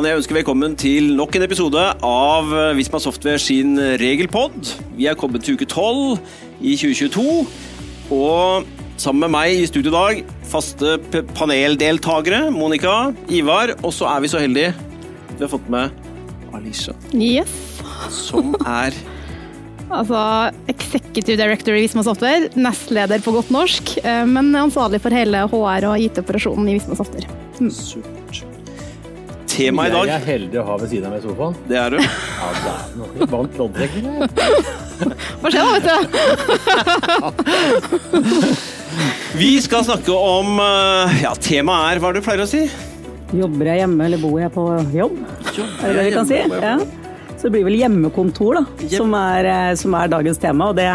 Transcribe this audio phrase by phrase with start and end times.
[0.00, 4.70] kan jeg ønske velkommen til nok en episode av Visma Software sin regelpod.
[4.96, 6.14] Vi er kommet til uke 12
[6.64, 7.34] i 2022.
[8.16, 10.94] Og sammen med meg i studio i dag, faste
[11.36, 14.70] paneldeltakere, Monica, Ivar, og så er vi så heldige
[15.34, 15.92] vi har fått med
[16.56, 16.96] Alicia.
[17.12, 17.52] Yes.
[18.08, 18.96] Som er
[19.98, 20.22] Altså
[20.70, 25.90] executive director i Visma Software, nestleder på godt norsk, eh, men ansvarlig for hele HR-
[25.90, 27.28] og IT-operasjonen i Visma Software.
[27.60, 27.68] Mm.
[27.74, 28.19] Supert.
[29.60, 31.56] Tema i dag Jeg er heldig å ha ved siden av meg i sofaen.
[31.68, 31.98] Det er du.
[32.00, 33.26] Ja, det er noe.
[33.28, 34.04] Vant loddtrekning,
[35.40, 35.96] Hva skjer da, vet du?
[39.40, 42.62] Vi skal snakke om eh, Ja, temaet er hva er det du pleier å si?
[43.36, 44.64] Jobber jeg hjemme eller bor jeg på
[44.96, 45.18] jobb?
[45.52, 46.38] Er det det vi kan si?
[46.40, 46.76] Ja.
[47.36, 50.70] Så det blir vel hjemmekontor, da, som er, eh, som er dagens tema.
[50.72, 50.88] Og det,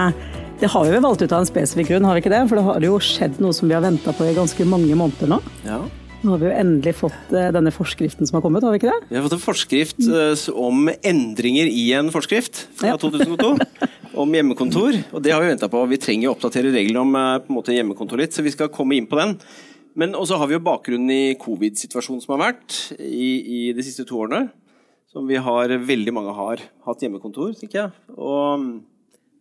[0.61, 2.41] det, har vi vel valgt ut av en spesifikk grunn, har vi ikke det?
[2.49, 5.27] For det har jo skjedd noe som vi har venta på i ganske mange måneder
[5.35, 5.39] nå.
[5.69, 5.79] Ja.
[6.25, 8.89] Nå har vi jo endelig fått eh, denne forskriften som har kommet, har vi ikke
[8.89, 9.09] det?
[9.11, 12.97] Vi har fått en forskrift uh, om endringer i en forskrift fra ja.
[13.01, 13.53] 2002.
[14.21, 14.97] om hjemmekontor.
[15.11, 15.83] Og det har vi venta på.
[15.91, 18.97] Vi trenger å oppdatere reglene om på en måte hjemmekontor litt, så vi skal komme
[18.97, 19.35] inn på den.
[19.99, 24.07] Men også har vi jo bakgrunnen i covid-situasjonen som har vært i, i de siste
[24.07, 24.47] to årene
[25.15, 27.91] som vi har, veldig mange har hatt hjemmekontor, tenker jeg.
[28.19, 28.71] Og mm,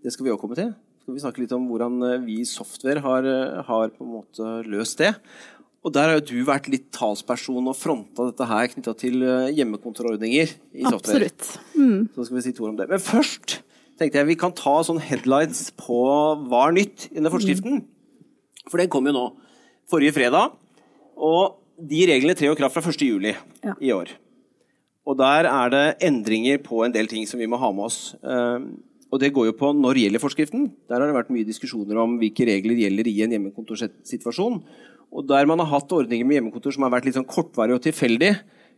[0.06, 0.68] det skal vi òg komme til.
[0.70, 4.06] Så skal vi snakke litt om hvordan eh, vi i software har, eh, har, på
[4.06, 5.10] en måte løst det.
[5.84, 9.20] Og der har jo du vært litt talsperson og fronta dette her knytta til
[9.52, 11.28] hjemmekontrollordninger i software.
[11.28, 11.50] Absolutt.
[11.76, 12.06] Mm.
[12.14, 12.88] Så skal vi si to ord om det.
[12.88, 13.58] Men først
[14.00, 15.98] tenkte jeg vi kan ta sånn headlines på
[16.48, 17.82] hva er nytt i denne forskriften.
[17.84, 18.64] Mm.
[18.70, 19.26] For den kom jo nå
[19.92, 20.56] forrige fredag.
[21.20, 23.76] Og de reglene trer jo kraft fra 1.7 ja.
[23.76, 24.14] i år.
[25.04, 27.98] Og der er det endringer på en del ting som vi må ha med oss.
[28.24, 28.70] Ehm,
[29.12, 30.70] og det går jo på når gjelder forskriften.
[30.88, 34.62] Der har det vært mye diskusjoner om hvilke regler gjelder i en hjemmekontorsituasjon.
[35.14, 37.82] Og der man har hatt ordninger med hjemmekontor som har vært litt sånn kortvarig og
[37.84, 38.32] tilfeldig,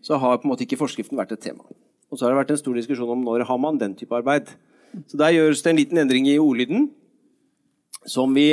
[0.05, 1.65] så har på en måte ikke forskriften vært et tema.
[2.13, 4.53] Og så har det vært en stor diskusjon om når har man den type arbeid.
[5.09, 6.91] Så der gjøres det en liten endring i ordlyden,
[8.07, 8.53] som vi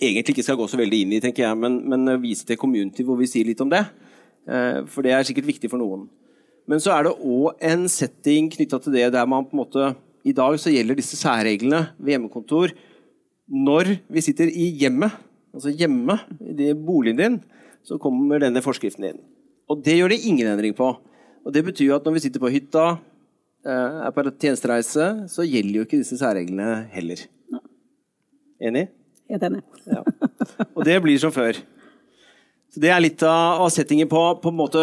[0.00, 3.04] egentlig ikke skal gå så veldig inn i, tenker jeg, men, men vise til community
[3.06, 3.84] hvor vi sier litt om det.
[4.48, 6.06] Eh, for det er sikkert viktig for noen.
[6.68, 9.92] Men så er det òg en setting knytta til det der man på en måte
[10.28, 12.74] I dag så gjelder disse særreglene ved hjemmekontor
[13.48, 15.14] når vi sitter i hjemmet,
[15.54, 17.38] altså hjemme i boligen din,
[17.86, 19.20] så kommer denne forskriften inn.
[19.68, 20.90] Og det gjør det ingen endring på.
[21.44, 22.98] Og det betyr jo at når vi sitter på hytta,
[23.64, 27.24] eh, er på tjenestereise, så gjelder jo ikke disse særreglene heller.
[28.60, 28.88] Enig?
[29.30, 29.62] Helt enig.
[29.86, 30.02] Ja.
[30.74, 31.60] Og det blir som før.
[32.72, 34.82] Så Det er litt av settingen på, på en måte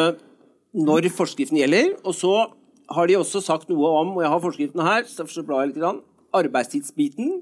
[0.75, 1.96] når forskriften gjelder.
[2.04, 2.34] Og så
[2.90, 6.02] har de også sagt noe om, og jeg har forskriften her, så blar jeg litt,
[6.36, 7.42] arbeidstidsbiten.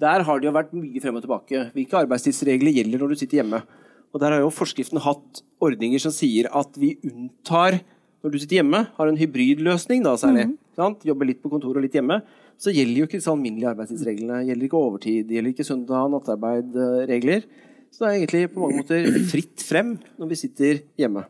[0.00, 1.66] Der har det jo vært mye frem og tilbake.
[1.76, 3.62] Hvilke arbeidstidsregler gjelder når du sitter hjemme?
[4.12, 7.80] Og Der har jo forskriften hatt ordninger som sier at vi unntar
[8.24, 10.94] når du sitter hjemme, har en hybridløsning da særlig, mm.
[11.06, 12.16] jobber litt på kontor og litt hjemme,
[12.58, 14.40] så gjelder jo ikke disse alminnelige arbeidstidsreglene.
[14.48, 17.44] Gjelder ikke overtid, gjelder ikke søndag- nattarbeidregler.
[17.92, 21.22] Så det er egentlig på mange måter fritt frem når vi sitter hjemme.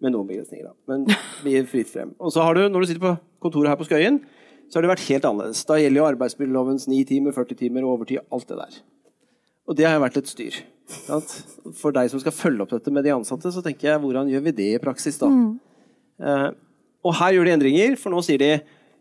[0.00, 0.76] Med noen begrensninger, da.
[0.88, 1.08] Men
[1.42, 2.14] blir fritt frem.
[2.20, 4.22] Og så har du, når du sitter på kontoret her på Skøyen,
[4.70, 5.64] så har det vært helt annerledes.
[5.66, 8.76] Da gjelder jo arbeidsmiljølovens 9 timer, 40 timer, og overtid, alt det der.
[9.66, 10.60] Og det har vært et styr.
[10.90, 11.32] Sant?
[11.78, 14.44] For deg som skal følge opp dette med de ansatte, så tenker jeg hvordan gjør
[14.46, 15.30] vi det i praksis, da?
[15.30, 15.50] Mm.
[16.22, 16.46] Eh,
[17.06, 18.52] og her gjør de endringer, for nå sier de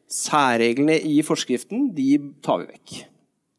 [0.09, 2.11] særreglene i forskriften de
[2.45, 2.95] tar vi vekk.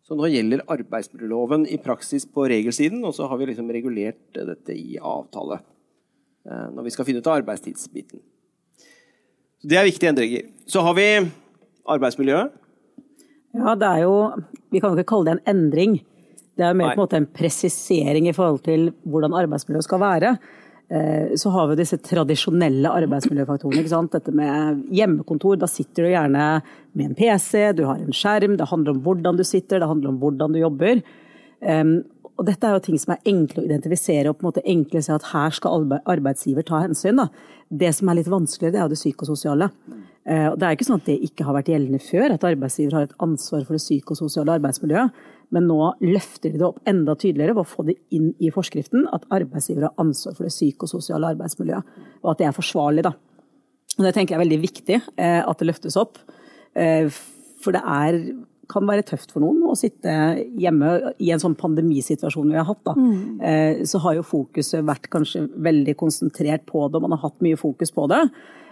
[0.07, 4.75] Så nå gjelder arbeidsmiljøloven i praksis på regelsiden, og så har vi liksom regulert dette
[4.75, 5.61] i avtale.
[6.49, 8.23] Eh, når vi skal finne ut av arbeidstidsbiten.
[9.61, 10.49] Det er viktige endringer.
[10.67, 11.07] Så har vi
[11.97, 12.57] arbeidsmiljøet.
[13.59, 14.15] Ja, det er jo
[14.71, 15.99] Vi kan jo ikke kalle det en endring.
[16.55, 20.03] Det er jo mer på en måte en presisering i forhold til hvordan arbeidsmiljøet skal
[20.03, 20.35] være.
[20.91, 23.83] Eh, så har vi disse tradisjonelle arbeidsmiljøfaktorene.
[23.83, 24.13] ikke sant?
[24.13, 25.59] Dette med hjemmekontor.
[25.59, 26.47] Da sitter du gjerne
[26.93, 28.57] med en PC, du har en skjerm.
[28.59, 31.03] Det handler om hvordan du sitter, det handler om hvordan du jobber.
[32.41, 35.03] Og dette er jo ting som er enkle å identifisere og på en måte enkle
[35.03, 37.21] å se at her skal arbeidsgiver ta hensyn.
[37.21, 37.27] Da.
[37.69, 39.69] Det som er litt vanskeligere, det er jo det psykososiale.
[40.31, 43.07] Og det er ikke sånn at det ikke har vært gjeldende før, at arbeidsgiver har
[43.09, 45.21] et ansvar for det psykososiale arbeidsmiljøet.
[45.55, 49.09] Men nå løfter de det opp enda tydeligere ved å få det inn i forskriften
[49.15, 51.97] at arbeidsgiver har ansvar for det psykososiale arbeidsmiljøet.
[52.23, 53.05] Og at det er forsvarlig.
[53.09, 53.15] Da.
[53.99, 56.21] Og det tenker jeg er veldig viktig eh, at det løftes opp.
[56.79, 57.11] Eh,
[57.61, 58.21] for det er
[58.71, 60.15] kan være tøft for noen å sitte
[60.61, 62.83] hjemme i en sånn pandemisituasjon vi har hatt.
[62.87, 62.95] Da.
[62.97, 63.21] Mm.
[63.43, 67.45] Eh, så har jo fokuset vært kanskje veldig konsentrert på det, og man har hatt
[67.45, 68.23] mye fokus på det.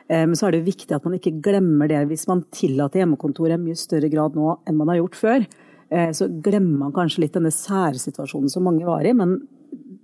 [0.08, 3.52] Eh, men så er det viktig at man ikke glemmer det hvis man tillater hjemmekontor
[3.52, 5.48] i mye større grad nå enn man har gjort før.
[5.90, 9.14] Eh, så glemmer man kanskje litt denne særsituasjonen som mange var i.
[9.16, 9.38] Men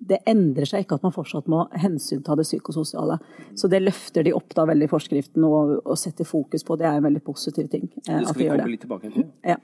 [0.04, 3.16] det endrer seg ikke at man fortsatt må hensynta det psykososiale.
[3.56, 6.76] Så det løfter de opp da veldig i forskriften og, og setter fokus på.
[6.80, 7.86] Det er en veldig positiv ting.
[8.04, 8.72] eh, Det skal vi komme det.
[8.74, 9.30] litt tilbake til.
[9.46, 9.56] Ja.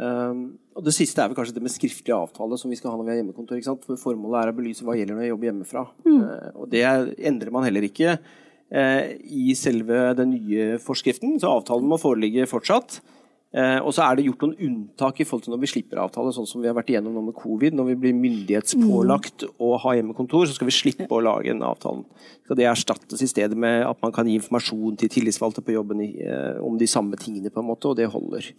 [0.00, 0.42] Um,
[0.76, 3.08] og Det siste er vel kanskje det med skriftlig avtale som vi skal ha når
[3.08, 3.56] vi har hjemmekontor.
[3.58, 3.88] ikke sant?
[3.88, 5.86] For Formålet er å belyse hva gjelder når jeg jobber hjemmefra.
[6.12, 6.84] Eh, og Det
[7.32, 13.00] endrer man heller ikke uh, i selve den nye forskriften, så avtalen må foreligge fortsatt.
[13.50, 16.30] Eh, og så er det gjort noen unntak i forhold til når vi slipper avtale,
[16.34, 17.74] sånn som vi har vært igjennom nå med covid.
[17.74, 22.06] Når vi blir myndighetspålagt å ha hjemmekontor, så skal vi slippe å lage en avtale.
[22.44, 26.04] Skal det erstattes i stedet med at man kan gi informasjon til tillitsvalgte på jobben
[26.06, 28.52] i, eh, om de samme tingene, på en måte, og det holder.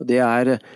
[0.00, 0.70] Og det er eh,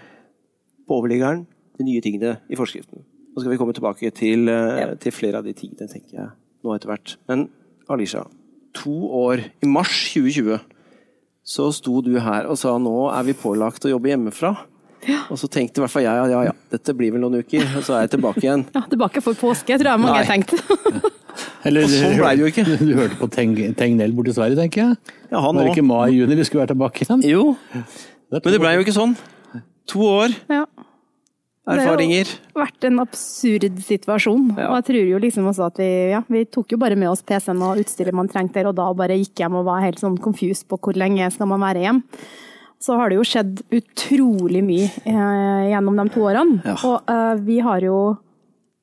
[0.89, 1.45] på overliggeren
[1.77, 3.05] de nye tingene i forskriften.
[3.05, 6.33] Nå skal vi komme tilbake til, eh, til flere av de tingene, tenker jeg,
[6.65, 7.19] nå etter hvert.
[7.29, 7.51] Men
[7.93, 8.25] Alisha,
[8.73, 10.61] to år I mars 2020
[11.51, 14.53] så sto du her og sa nå er vi pålagt å jobbe hjemmefra.
[15.09, 15.23] Ja.
[15.33, 17.65] Og så tenkte i hvert fall jeg ja, ja, ja, dette blir vel noen uker,
[17.79, 18.67] og så er jeg tilbake igjen.
[18.77, 20.27] Ja, tilbake for påske, tror jeg mange Nei.
[20.27, 20.55] har tenkt.
[21.67, 22.65] Eller, Og sånn ble det jo ikke.
[22.69, 25.17] Du, du hørte på Teng, Tegnell i Sverige, tenker jeg?
[25.31, 27.25] Ja, han Var det ikke mai-juni vi skulle være tilbake igjen?
[27.27, 27.45] Jo,
[28.31, 29.17] Det men det blei jo ikke sånn.
[29.91, 30.65] To år, Ja.
[31.69, 32.29] Erfaringer.
[32.29, 34.47] Det har jo vært en absurd situasjon.
[34.57, 34.69] Ja.
[34.71, 37.25] Og jeg tror jo liksom også at vi, ja, vi tok jo bare med oss
[37.27, 40.19] PC-en og utstyret man trengte der, og da bare gikk hjem og var helt sånn
[40.23, 42.03] confused på hvor lenge skal man være hjem.
[42.81, 46.63] Så har det jo skjedd utrolig mye eh, gjennom de to årene.
[46.65, 46.79] Ja.
[46.89, 47.99] Og eh, vi har jo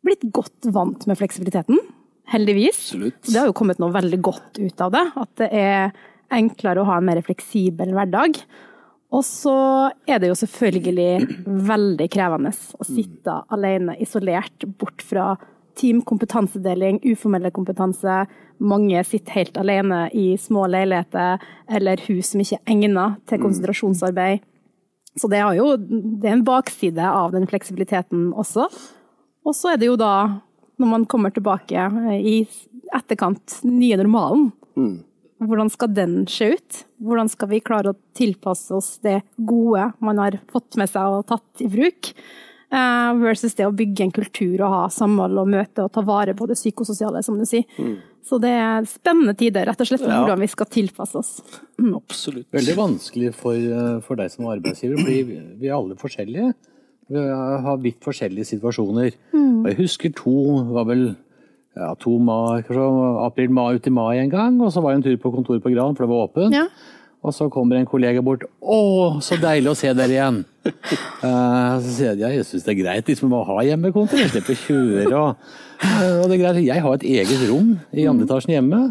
[0.06, 1.82] blitt godt vant med fleksibiliteten,
[2.30, 2.78] heldigvis.
[2.92, 3.18] Absolutt.
[3.24, 5.04] Så det har jo kommet noe veldig godt ut av det.
[5.18, 5.98] At det er
[6.38, 8.38] enklere å ha en mer fleksibel hverdag.
[9.16, 9.58] Og så
[10.08, 11.38] er det jo selvfølgelig
[11.70, 15.36] veldig krevende å sitte alene, isolert, bort fra
[15.78, 18.26] team, kompetansedeling, uformelle kompetanse.
[18.60, 21.44] Mange sitter helt alene i små leiligheter
[21.78, 24.44] eller hus som ikke er egnet til konsentrasjonsarbeid.
[25.18, 28.68] Så det, er jo, det er en bakside av den fleksibiliteten også.
[29.48, 30.42] Og så er det jo da,
[30.78, 31.88] når man kommer tilbake
[32.20, 32.42] i
[32.94, 34.52] etterkant, nye normalen.
[35.40, 36.84] Hvordan skal den se ut?
[37.04, 41.28] Hvordan skal vi klare å tilpasse oss det gode man har fått med seg og
[41.30, 42.14] tatt i bruk?
[42.72, 46.34] eh, Versus det å bygge en kultur og ha samhold og møte og ta vare
[46.36, 47.64] på det psykososiale, som du sier.
[48.28, 50.20] Så det er spennende tider, rett og slett, for Ja.
[50.26, 51.42] hvordan vi skal tilpasse oss.
[51.80, 52.50] Absolutt.
[52.52, 56.54] Veldig vanskelig for, eh, for deg som arbeidsgiver, fordi vi- vi er alle forskjellige.
[57.10, 59.14] Vi har vidt forskjellige situasjoner.
[59.32, 59.62] Mm.
[59.64, 61.16] Og jeg husker to, var vel
[61.78, 62.86] ja, to mai, kanskje
[63.28, 65.74] april-mai ut i mai en gang, og så var jeg en tur på kontoret på
[65.74, 66.56] Gran, for det var åpent.
[66.56, 66.68] Ja.
[67.26, 68.46] Og så kommer en kollega bort.
[68.62, 70.44] 'Å, så deilig å se dere igjen'.
[70.68, 74.22] Uh, så sier jeg ja, jeg syns det er greit liksom, å ha hjemmekontor.
[74.22, 75.18] Jeg slipper å kjøre.
[75.18, 75.50] Og,
[75.82, 76.62] uh, og det er greit.
[76.68, 78.82] Jeg har et eget rom i andre etasjen hjemme.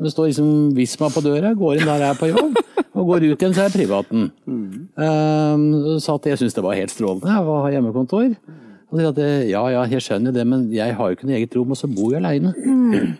[0.00, 2.56] Det står liksom Visma på døra, går inn der jeg er på jobb,
[2.98, 4.26] og går ut igjen så er jeg privaten.
[4.48, 5.68] Um,
[6.02, 8.32] så at jeg syns det var helt strålende å ha hjemmekontor.
[8.94, 11.54] Og de eh, ja, ja, jeg skjønner det, men jeg har jo ikke noe eget
[11.58, 12.52] rom, og så bor jeg aleine.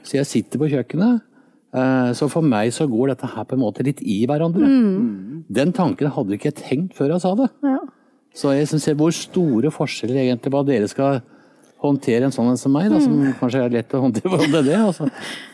[0.06, 1.22] Så jeg sitter på kjøkkenet.
[1.74, 4.68] Eh, Så for meg så går dette her på en måte litt i hverandre.
[5.50, 7.50] Den tanken hadde ikke jeg tenkt før jeg sa det.
[7.66, 7.80] Ja.
[8.34, 11.20] Så jeg syns hvor store forskjeller egentlig hva dere skal
[11.90, 14.78] håndtere en sånn en som meg, da, som kanskje er lett å håndtere det.
[14.84, 15.08] Og så,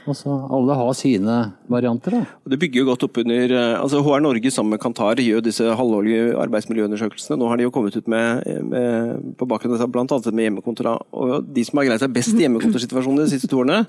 [0.06, 1.38] og så alle har sine
[1.70, 2.18] varianter.
[2.18, 2.38] da.
[2.54, 5.66] Det bygger jo godt opp under eh, altså HR Norge sammen med Kantar gjør disse
[5.80, 7.40] halvårlige arbeidsmiljøundersøkelsene.
[7.40, 10.94] Nå har de jo kommet ut med, med på bakgrunn av annet med hjemmekontor.
[11.10, 13.84] Og de som har greid seg best i hjemmekontorsituasjonen de siste to årene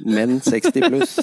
[0.00, 1.16] Menn 60 pluss.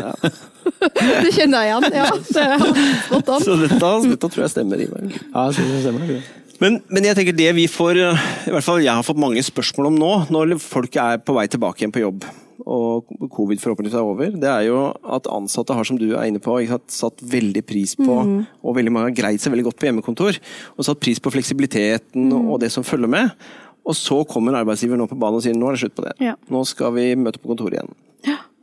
[0.00, 0.12] Ja.
[0.22, 1.86] Det kjenner jeg igjen.
[1.92, 2.64] Ja, det er
[3.04, 3.44] spot on.
[3.44, 5.18] Så dette, dette tror jeg stemmer i meg.
[5.34, 6.20] Ja, synes det stemmer det.
[6.62, 8.00] Men, men jeg tenker det vi får,
[8.48, 11.46] i hvert fall jeg har fått mange spørsmål om nå, når folk er på vei
[11.52, 12.24] tilbake igjen på jobb,
[12.66, 14.78] og covid forhåpentligvis er over, det er jo
[15.16, 18.94] at ansatte har, som du er inne på, sant, satt veldig pris på, og veldig
[18.94, 20.40] mange har greid seg veldig godt på hjemmekontor,
[20.74, 23.46] og satt pris på fleksibiliteten og det som følger med.
[23.86, 26.16] Og så kommer arbeidsgiver nå på banen og sier nå er det slutt på det.
[26.24, 26.34] Ja.
[26.50, 27.92] Nå skal vi møte på kontoret igjen.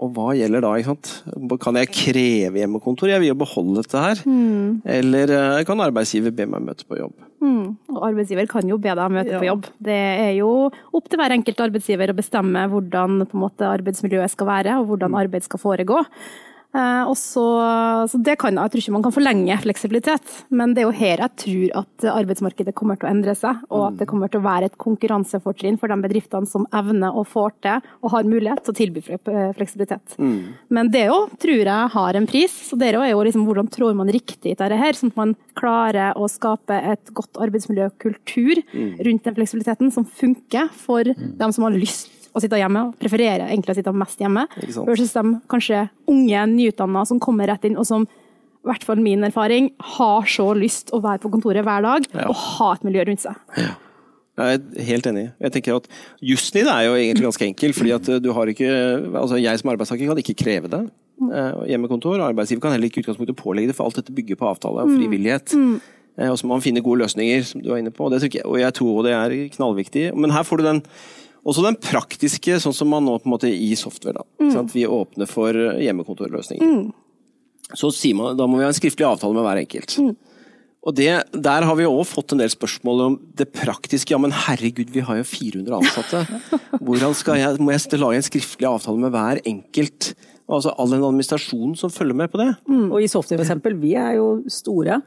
[0.04, 0.74] Og hva gjelder da?
[0.76, 1.12] ikke sant?
[1.64, 3.08] Kan jeg kreve hjemmekontor?
[3.14, 4.24] Jeg vil jo beholde dette her.
[4.98, 7.16] Eller eh, kan arbeidsgiver be meg møte på jobb?
[7.42, 7.75] Mm.
[7.96, 9.68] Og arbeidsgiver kan jo be deg møte på jobb.
[9.84, 14.80] Det er jo opp til hver enkelt arbeidsgiver å bestemme hvordan måte, arbeidsmiljøet skal være,
[14.80, 16.04] og hvordan arbeid skal foregå.
[16.74, 17.46] Eh, og så,
[18.10, 21.22] så det kan, Jeg tror ikke man kan forlenge fleksibilitet, men det er jo her
[21.22, 24.48] jeg tror at arbeidsmarkedet kommer til å endre seg, og at det kommer til å
[24.48, 28.74] være et konkurransefortrinn for de bedriftene som evner og får til og har mulighet til
[28.74, 29.53] å tilby fleksibilitet.
[29.58, 30.18] fleksibilitet.
[30.74, 32.53] Men det òg tror jeg har en pris.
[32.70, 35.36] så det er jo liksom hvordan trår man riktig i dette her, sånn at man
[35.60, 38.63] klarer å skape et godt arbeidsmiljøkultur
[39.06, 43.48] rundt den fleksibiliteten som funker for dem som har lyst å sitte hjemme, og prefererer
[43.50, 44.48] egentlig å sitte mest hjemme,
[44.88, 48.04] versus de kanskje unge, nyutdanna som kommer rett inn, og som
[48.63, 52.28] i hvert fall min erfaring, har så lyst å være på kontoret hver dag Ja.
[52.30, 53.36] og ha et miljø rundt seg.
[54.34, 55.32] Jeg er helt enig.
[55.40, 55.88] Jeg tenker at
[56.24, 57.74] Jussen i det er jo egentlig ganske enkel.
[57.74, 58.70] fordi at du har ikke,
[59.13, 60.90] altså Jeg som arbeidstaker kan ikke kreve det.
[61.20, 62.24] Hjemmekontor Hjemmekontor.
[62.24, 65.54] Arbeidsgiver kan heller ikke utgangspunktet pålegge det, for alt dette bygger på avtale og frivillighet.
[66.18, 68.06] Eh, Og så må man finne gode løsninger, som du var inne på.
[68.06, 70.16] Og, det jeg, og jeg tror det er knallviktig.
[70.16, 70.82] Men her får du den
[71.44, 74.22] også den praktiske, sånn som man nå på en måte i software.
[74.22, 74.28] da.
[74.44, 74.52] Mm.
[74.56, 74.76] Sant?
[74.76, 76.92] Vi åpner for hjemmekontorløsninger.
[77.74, 79.98] Så sier man, da må vi ha en skriftlig avtale med hver enkelt.
[80.00, 80.14] Mm.
[80.84, 84.12] Og det, Der har vi òg fått en del spørsmål om det praktiske.
[84.12, 86.24] Ja, men herregud, vi har jo 400 ansatte.
[86.84, 90.14] Hvordan skal jeg, Må jeg lage en skriftlig avtale med hver enkelt?
[90.52, 92.50] Altså All den administrasjonen som følger med på det.
[92.92, 95.00] Og i Software for eksempel, vi er jo store.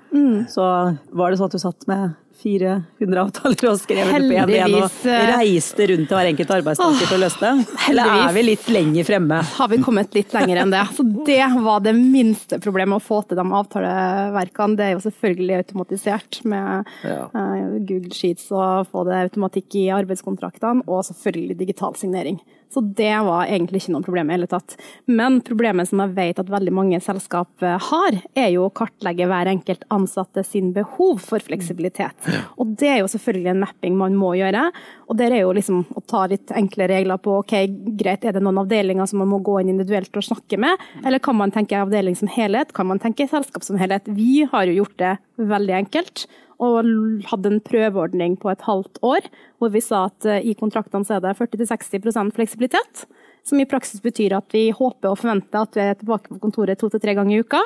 [0.52, 0.64] Så
[1.12, 4.75] var det sånn at du satt med 400 avtaler og skrev det på en igjen
[4.76, 4.97] og
[5.33, 7.52] reiste rundt til hver enkelt arbeidstaker for å løse det?
[7.90, 9.38] Eller er vi litt lenger fremme?
[9.57, 10.83] har vi kommet litt lenger enn det.
[10.97, 14.76] Så det var det minste problemet å få til de avtaleverkene.
[14.78, 17.28] Det er jo selvfølgelig automatisert med Ja.
[17.35, 22.40] eh, Google Sheets og få det automatikk i arbeidskontraktene, og selvfølgelig digital signering.
[22.73, 24.76] Så det var egentlig ikke noe problem i hele tatt.
[25.06, 29.28] Men problemet som jeg vet at veldig mange selskap eh, har, er jo å kartlegge
[29.30, 32.30] hver enkelt ansatte sin behov for fleksibilitet.
[32.61, 34.66] Og det er jo selvfølgelig en mapping man må gjøre.
[35.06, 37.54] Og der er jo liksom å ta litt enkle regler på ok,
[37.99, 41.23] greit, er det noen avdelinger som man må gå inn individuelt og snakke med, eller
[41.23, 44.08] kan man tenke avdeling som helhet, kan man tenke selskap som helhet?
[44.16, 46.26] Vi har jo gjort det veldig enkelt
[46.62, 46.88] og
[47.30, 49.28] hadde en prøveordning på et halvt år,
[49.60, 53.06] hvor vi sa at eh, i kontraktene så er det 40-60% fleksibilitet.
[53.46, 56.80] Som i praksis betyr at vi håper og forventer at vi er tilbake på kontoret
[56.80, 57.60] to til tre ganger i uka.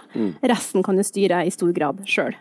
[0.44, 2.36] Resten kan du styre i stor grad sjøl.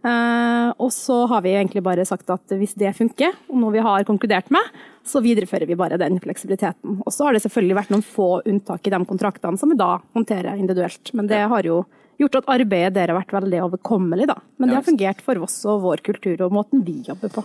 [0.00, 3.84] Eh, og så har vi egentlig bare sagt at hvis det funker, og noe vi
[3.84, 4.74] har konkludert med,
[5.06, 6.98] så viderefører vi bare den fleksibiliteten.
[7.04, 9.98] Og så har det selvfølgelig vært noen få unntak i de kontraktene som vi da
[10.16, 11.12] håndterer individuelt.
[11.14, 11.84] Men det har jo
[12.20, 14.38] gjort at arbeidet der har vært veldig overkommelig, da.
[14.60, 17.44] Men det har fungert for oss og vår kultur og måten vi jobber på.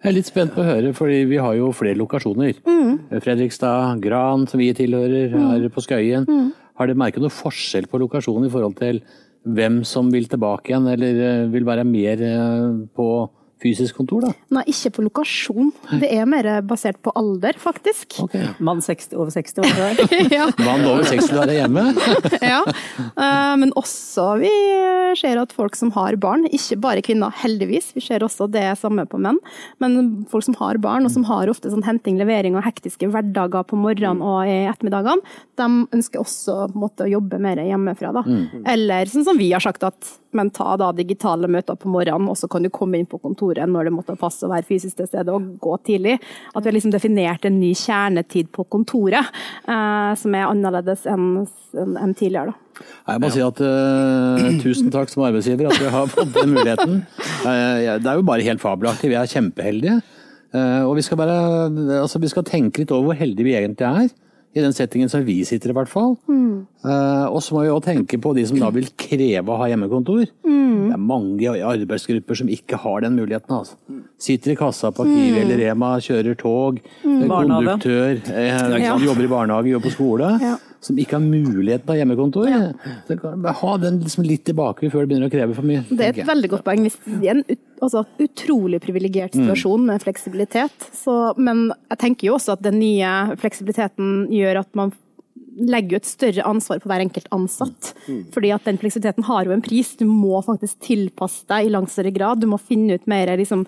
[0.00, 2.62] Jeg er litt spent på å høre, fordi vi har jo flere lokasjoner.
[3.20, 6.24] Fredrikstad, Gran, som vi tilhører, her på Skøyen.
[6.80, 9.02] Har dere merket noe forskjell på lokasjonen i forhold til
[9.44, 13.06] hvem som vil tilbake igjen, eller eh, vil være mer eh, på
[13.60, 14.32] fysisk kontor, da?
[14.56, 15.72] Nei, ikke på lokasjon.
[16.00, 18.16] Det er mer basert på alder, faktisk.
[18.24, 18.48] Okay.
[18.58, 20.00] Mann 60, over 60, år?
[20.32, 20.48] ja.
[20.64, 21.84] Mann over 60 er være hjemme?
[22.52, 22.60] ja.
[22.98, 24.50] Eh, Men også vi
[25.20, 29.06] ser at folk som har barn, ikke bare kvinner, heldigvis, vi ser også det samme
[29.10, 29.40] på menn,
[29.82, 33.66] men folk som har barn, og som har ofte sånn henting, levering og hektiske hverdager
[33.66, 38.14] på morgenen og i ettermiddagene, de ønsker også på en måte, å jobbe mer hjemmefra.
[38.16, 38.24] Da.
[38.70, 42.38] Eller sånn som vi har sagt at men ta da digitale møter på morgenen, og
[42.38, 45.08] så kan du komme inn på kontoret når det måtte passe å være fysisk til
[45.10, 46.18] stede og gå tidlig.
[46.54, 49.32] At vi har liksom definert en ny kjernetid på kontoret,
[49.66, 52.50] eh, som er annerledes enn en tidligere.
[52.50, 52.86] Da.
[53.12, 57.02] Jeg må si at uh, tusen takk som arbeidsgiver at vi har fått den muligheten.
[57.44, 59.12] Det er jo bare helt fabelaktig.
[59.12, 60.00] Vi er kjempeheldige.
[60.50, 61.36] Uh, og vi skal, bare,
[62.00, 64.10] altså, vi skal tenke litt over hvor heldige vi egentlig er.
[64.50, 66.16] I den settingen som vi sitter i hvert fall.
[66.82, 69.68] Eh, og så må vi også tenke på de som da vil kreve å ha
[69.70, 70.24] hjemmekontor.
[70.90, 73.52] Det er mange arbeidsgrupper som ikke har den muligheten.
[73.54, 73.76] Altså.
[74.20, 77.22] Sitter i kassa på Kiwi eller Rema, kjører tog, mm.
[77.30, 78.98] konduktør, eh, Ja.
[79.00, 80.34] jobber i barnehage, jobber på skole.
[80.42, 80.58] Ja.
[80.80, 82.74] Som ikke har muligheten på hjemmekontor.
[83.08, 85.84] Så kan ha den liksom litt tilbake før det begynner å kreve for mye.
[85.88, 86.84] Det er et veldig godt poeng.
[86.84, 90.88] Hvis det er en ut, altså, utrolig privilegert situasjon med fleksibilitet.
[90.96, 94.92] Så, men jeg tenker jo også at den nye fleksibiliteten gjør at man
[95.60, 97.92] legger jo et større ansvar på hver enkelt ansatt.
[98.32, 99.92] Fordi at den fleksibiliteten har jo en pris.
[100.00, 102.40] Du må faktisk tilpasse deg i langt større grad.
[102.40, 103.66] Du må finne ut mer liksom,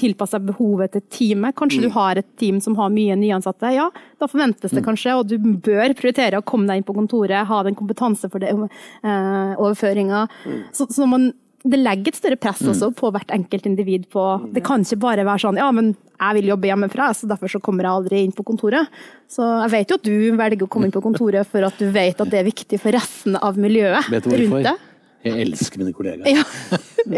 [0.00, 1.56] tilpasse behovet til teamet.
[1.58, 3.72] Kanskje du har et team som har mye nyansatte.
[3.74, 3.88] Ja,
[4.20, 7.60] da forventes det kanskje, og du bør prioritere å komme deg inn på kontoret, ha
[7.66, 10.26] den kompetanse for det, eh, overføringa.
[10.72, 11.30] Så, så man,
[11.68, 15.24] det legger et større press også på hvert enkelt individ på Det kan ikke bare
[15.26, 18.34] være sånn ja, men jeg vil jobbe hjemmefra, så derfor så kommer jeg aldri inn
[18.34, 18.88] på kontoret.
[19.30, 21.90] Så jeg vet jo at du velger å komme inn på kontoret for at du
[21.94, 24.87] vet at det er viktig for resten av miljøet rundt hvorfor?
[25.26, 26.28] Jeg elsker mine kollegaer.
[26.30, 26.42] Ja.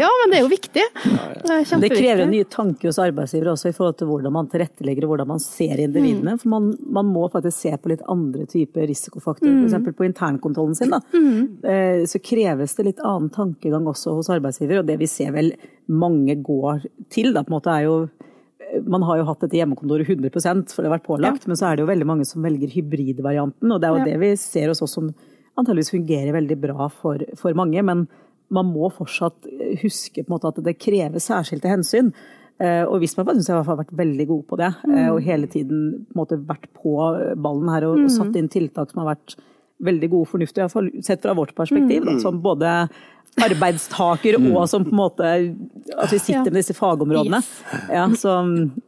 [0.01, 0.83] ja, men det er jo viktig.
[0.95, 1.77] Det ja.
[1.83, 5.29] Det krever nye tanker hos arbeidsgivere også i forhold til hvordan man tilrettelegger og hvordan
[5.35, 6.33] man ser individene.
[6.41, 9.67] For man, man må faktisk se på litt andre typer risikofaktorer.
[9.69, 9.93] F.eks.
[9.99, 10.95] på internkontrollen sin.
[10.95, 11.01] Da.
[11.69, 15.53] Eh, Så kreves det litt annen tankegang også hos arbeidsgiver, og det vi ser vel
[15.91, 16.81] mange går
[17.13, 17.95] til, da, på en måte er jo
[18.87, 21.75] man har jo hatt dette hjemmekontoret 100% for det har vært pålagt, men så er
[21.75, 23.67] det jo veldig mange som velger hybridvarianten.
[23.67, 24.05] Og det er jo Ja.
[24.07, 25.09] det vi ser hos oss som
[25.59, 27.83] antageligvis fungerer veldig bra for, for mange.
[27.87, 28.05] Men
[28.51, 29.47] man må fortsatt
[29.81, 32.11] huske på en måte at det krever særskilte hensyn.
[32.61, 34.67] Og Og Visma syns jeg har vært veldig god på det.
[34.85, 35.05] mm.
[35.15, 36.91] Og hele tiden på måte vært på
[37.41, 39.33] ballen her og, og satt inn tiltak som har vært
[39.83, 42.05] veldig gode fornuft, fornuftige, i hvert fall sett fra vårt perspektiv.
[42.05, 42.75] Da, som både
[43.41, 45.27] arbeidstaker og som på en måte
[45.95, 46.51] At vi sitter Ja.
[46.51, 47.37] med disse fagområdene.
[47.39, 47.87] Yes.
[47.89, 48.33] Ja, så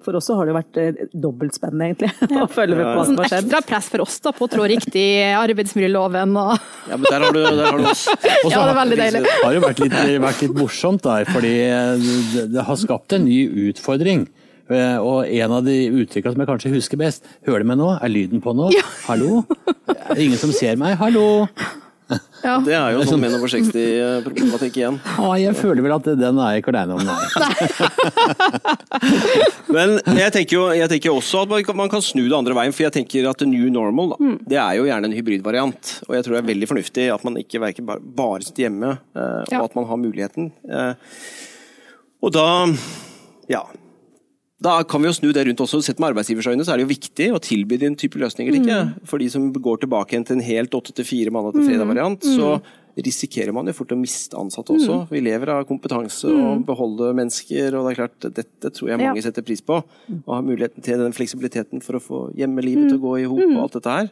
[0.04, 3.06] for oss så har det vært dobbeltspennende, dobbelt spennende, egentlig, å følge med på hva
[3.06, 3.46] som Sånn har skjedd.
[3.48, 5.06] ekstra press for oss da, på å trå riktig
[5.40, 6.54] arbeidsmiljøloven og
[6.92, 8.04] Ja, men der har du, der har du oss.
[8.12, 9.24] Og Ja, det er veldig deilig.
[9.44, 9.98] har det vært litt,
[10.28, 11.54] vært litt morsomt, der, fordi
[12.36, 14.28] det, det har skapt en ny utfordring.
[14.72, 17.90] Eh, Og en av de uttrykkene som jeg kanskje husker best, hører du meg nå?
[18.00, 18.66] Er lyden på nå?
[18.76, 18.84] Ja.
[19.10, 19.44] Hallo?
[19.88, 20.96] Er det ingen som ser meg?
[21.02, 21.48] Hallo?
[22.44, 22.58] ja.
[22.62, 24.98] Det er jo sånn menn over 60-problematikk igjen.
[25.18, 27.04] Ja, jeg føler vel at den er jeg ikke aleine om.
[27.08, 27.24] Nei.
[29.74, 32.56] Men jeg tenker jo jeg tenker også at man kan, man kan snu det andre
[32.58, 34.18] veien, for jeg tenker at the new normal da,
[34.52, 35.84] det er jo gjerne en hybridvariant.
[36.08, 38.90] Og jeg tror det er veldig fornuftig at man ikke verker bare, bare sitter hjemme,
[39.16, 40.44] eh, og at man har muligheten.
[40.70, 40.94] Eh,
[42.24, 42.48] og da
[43.52, 43.64] ja.
[44.64, 45.82] Da kan vi jo snu det rundt også.
[45.84, 48.56] Sett med arbeidsgivers øyne så er det jo viktig å tilby den type løsninger.
[48.62, 48.78] Ikke?
[49.10, 52.54] For de som går tilbake til en helt åtte til fire mandag til fredag-variant, så
[52.94, 55.00] risikerer man jo fort å miste ansatte også.
[55.10, 59.18] Vi lever av kompetanse og beholde mennesker, og det er klart, dette tror jeg mange
[59.18, 59.26] Ja.
[59.26, 59.82] setter pris på.
[59.84, 63.42] Å ha muligheten til den fleksibiliteten for å få hjemmelivet til å gå i hop
[63.42, 64.10] og alt dette her.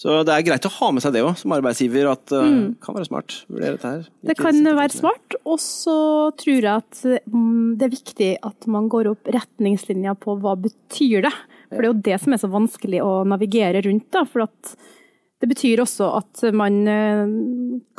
[0.00, 2.44] Så det er greit å ha med seg det òg, som arbeidsgiver, at det
[2.80, 3.34] kan være smart.
[3.52, 4.06] Vurdere dette her.
[4.30, 5.96] Det kan være smart, og så
[6.40, 11.26] tror jeg at mm, det er viktig at man går opp retningslinjer på hva betyr
[11.28, 11.34] det.
[11.68, 14.08] For det er jo det som er så vanskelig å navigere rundt.
[14.14, 14.72] Da, for at
[15.40, 17.20] det betyr også at man eh,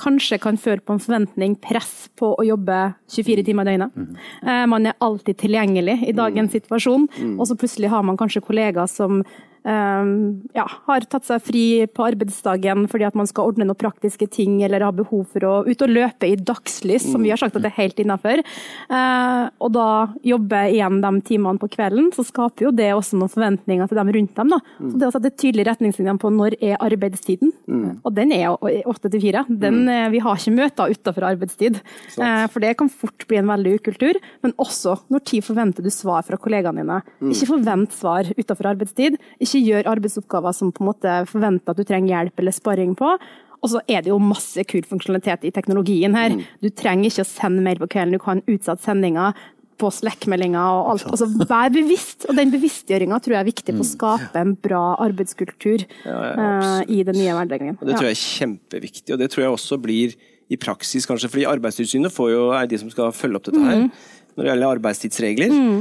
[0.01, 4.17] kanskje kan føre på en forventning, press på å jobbe 24 timer i døgnet.
[4.45, 8.91] Eh, man er alltid tilgjengelig i dagens situasjon, og så plutselig har man kanskje kollegaer
[8.91, 13.77] som eh, ja, har tatt seg fri på arbeidsdagen fordi at man skal ordne noen
[13.77, 17.39] praktiske ting, eller har behov for å ut og løpe i dagslys, som vi har
[17.41, 18.41] sagt at det er helt innafor.
[18.41, 19.87] Eh, og da
[20.25, 24.13] jobbe igjen de timene på kvelden, så skaper jo det også noen forventninger til dem
[24.17, 24.55] rundt dem.
[24.55, 24.61] Da.
[24.81, 27.53] Så det å sette tydelige retningslinjer på når er arbeidstiden,
[28.01, 28.57] og den er jo
[28.91, 29.45] åtte til fire.
[29.49, 31.79] Den, eh, Vi har ikke møter utenfor arbeidstid,
[32.17, 34.15] eh, for det kan fort bli en veldig ukultur.
[34.43, 37.01] Men også når tid forventer du svar fra kollegaene dine.
[37.21, 39.17] Ikke forvent svar utenfor arbeidstid.
[39.39, 43.15] Ikke gjør arbeidsoppgaver som på en måte forventer at du trenger hjelp eller sparring på.
[43.61, 46.33] Og så er det jo masse kul funksjonalitet i teknologien her.
[46.63, 49.35] Du trenger ikke å sende mail på kvelden, du kan utsette sendinger
[49.81, 51.05] på Slack-meldinger og alt.
[51.09, 54.81] Altså, vær bevisst, og den bevisstgjøringa tror jeg er viktig for å skape en bra
[55.01, 57.79] arbeidskultur eh, i den nye hverdagen.
[57.81, 60.17] Det tror jeg er kjempeviktig, og det tror jeg også blir
[60.51, 61.31] i praksis, kanskje.
[61.31, 62.17] Fordi Arbeidstilsynet
[62.59, 63.87] er de som skal følge opp dette her.
[64.31, 65.53] Når det gjelder arbeidstidsregler.
[65.55, 65.79] Eh,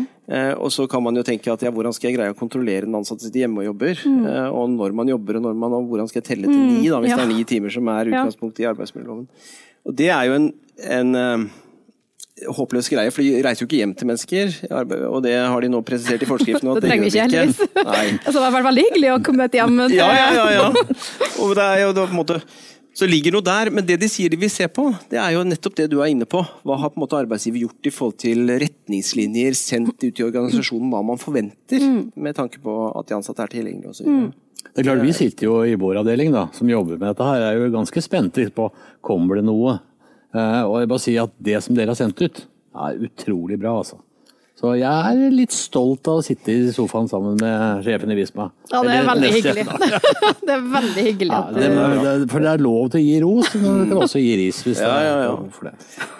[0.61, 2.95] og så kan man jo tenke at ja, hvordan skal jeg greie å kontrollere den
[2.95, 3.99] ansatte sitt hjemme og jobber?
[4.07, 6.85] Eh, og når man jobber, og, når man, og hvordan skal jeg telle til ni,
[6.87, 7.19] da, hvis Ja.
[7.19, 9.27] det er ni timer som er utgangspunktet i arbeidsmiljøloven.
[9.89, 10.47] Og det er jo en,
[11.01, 11.49] en eh,
[12.57, 14.55] håpløs greie, for de reiser jo ikke hjem til mennesker.
[15.11, 16.71] Og det har de nå presisert i forskriften.
[16.79, 17.61] Det trenger vi ikke, heldigvis.
[18.27, 20.47] Altså, det var veldig hyggelig å komme hjem til Ja, ja, ja.
[20.57, 20.69] ja.
[21.43, 22.39] Og det er jo da på en måte
[23.01, 25.45] så ligger noe der, men det de sier de vil se på, det er jo
[25.47, 26.43] nettopp det du er inne på.
[26.67, 30.91] Hva har på en måte arbeidsgiver gjort i forhold til retningslinjer sendt ut i organisasjonen,
[30.93, 34.11] hva man forventer, med tanke på at de ansatte er tilgjengelige osv.
[34.11, 34.29] Mm.
[34.61, 37.47] Det er klart, Vi sitter jo i vår avdeling da, som jobber med dette her,
[37.47, 38.69] er jo ganske spente på
[39.01, 39.79] kommer det noe.
[40.37, 43.79] Eh, og jeg bare sier at det som dere har sendt ut, er utrolig bra.
[43.81, 43.99] altså.
[44.61, 48.51] Så jeg er litt stolt av å sitte i sofaen sammen med sjefen i Visma.
[48.69, 49.63] Ja, det er veldig hyggelig.
[50.47, 53.15] det er veldig hyggelig Ja, det, du det, for det er lov til å gi
[53.25, 55.71] ros, men det kan også gi ris hvis Ja, det ja, er ja.
[55.71, 55.73] det.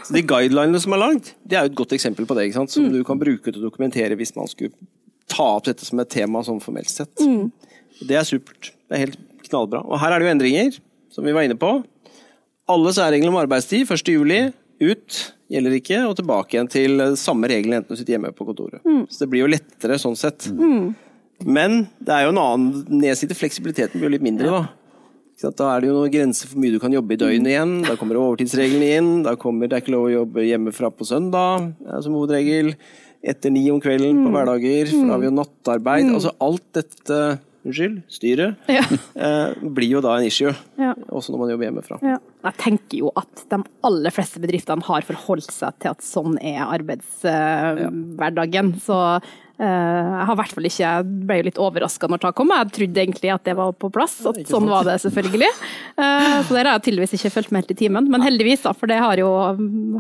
[0.07, 2.63] Så De guidelinene som er lagd, det er jo et godt eksempel på det, ikke
[2.63, 2.73] sant?
[2.73, 4.73] som du kan bruke til å dokumentere hvis man skulle
[5.31, 7.13] ta opp dette som et tema sånn formelt sett.
[8.01, 8.73] Det er supert.
[8.89, 9.83] Det er helt knallbra.
[9.85, 10.81] Og her er det jo endringer,
[11.13, 11.75] som vi var inne på.
[12.73, 14.15] Alle særregler om arbeidstid 1.
[14.17, 14.41] juli
[14.81, 18.83] ut gjelder ikke, og tilbake igjen til samme reglene enten du sitter hjemme på kontoret.
[19.11, 20.47] Så det blir jo lettere sånn sett.
[21.45, 23.35] Men det er jo en annen nedside.
[23.39, 24.63] Fleksibiliteten blir jo litt mindre, da.
[25.41, 27.71] Da er det jo noen grenser for hvor mye du kan jobbe i døgnet igjen.
[27.87, 29.13] Da kommer overtidsreglene inn.
[29.25, 32.75] Da kommer det er ikke lov å jobbe hjemmefra på søndag, eh, som hovedregel.
[33.25, 34.91] Etter ni om kvelden på hverdager.
[34.93, 36.11] For da har vi jo nattarbeid.
[36.13, 37.21] Altså alt dette
[37.67, 38.57] Unnskyld, styret.
[38.73, 38.85] Ja.
[39.21, 40.49] Eh, blir jo da en issue.
[40.81, 40.95] Ja.
[41.13, 41.99] Også når man jobber hjemmefra.
[42.01, 42.15] Ja.
[42.47, 46.63] Jeg tenker jo at de aller fleste bedriftene har forholdt seg til at sånn er
[46.65, 48.71] arbeidshverdagen.
[48.81, 52.49] Så eh, jeg har hvert fall ikke Jeg ble jo litt overraska når det kom.
[52.57, 55.53] Jeg trodde egentlig at det var på plass, at sånn var det selvfølgelig.
[56.01, 58.05] Eh, så der har jeg tydeligvis ikke fulgt med helt i timen.
[58.13, 59.29] Men heldigvis, da, for det har jo,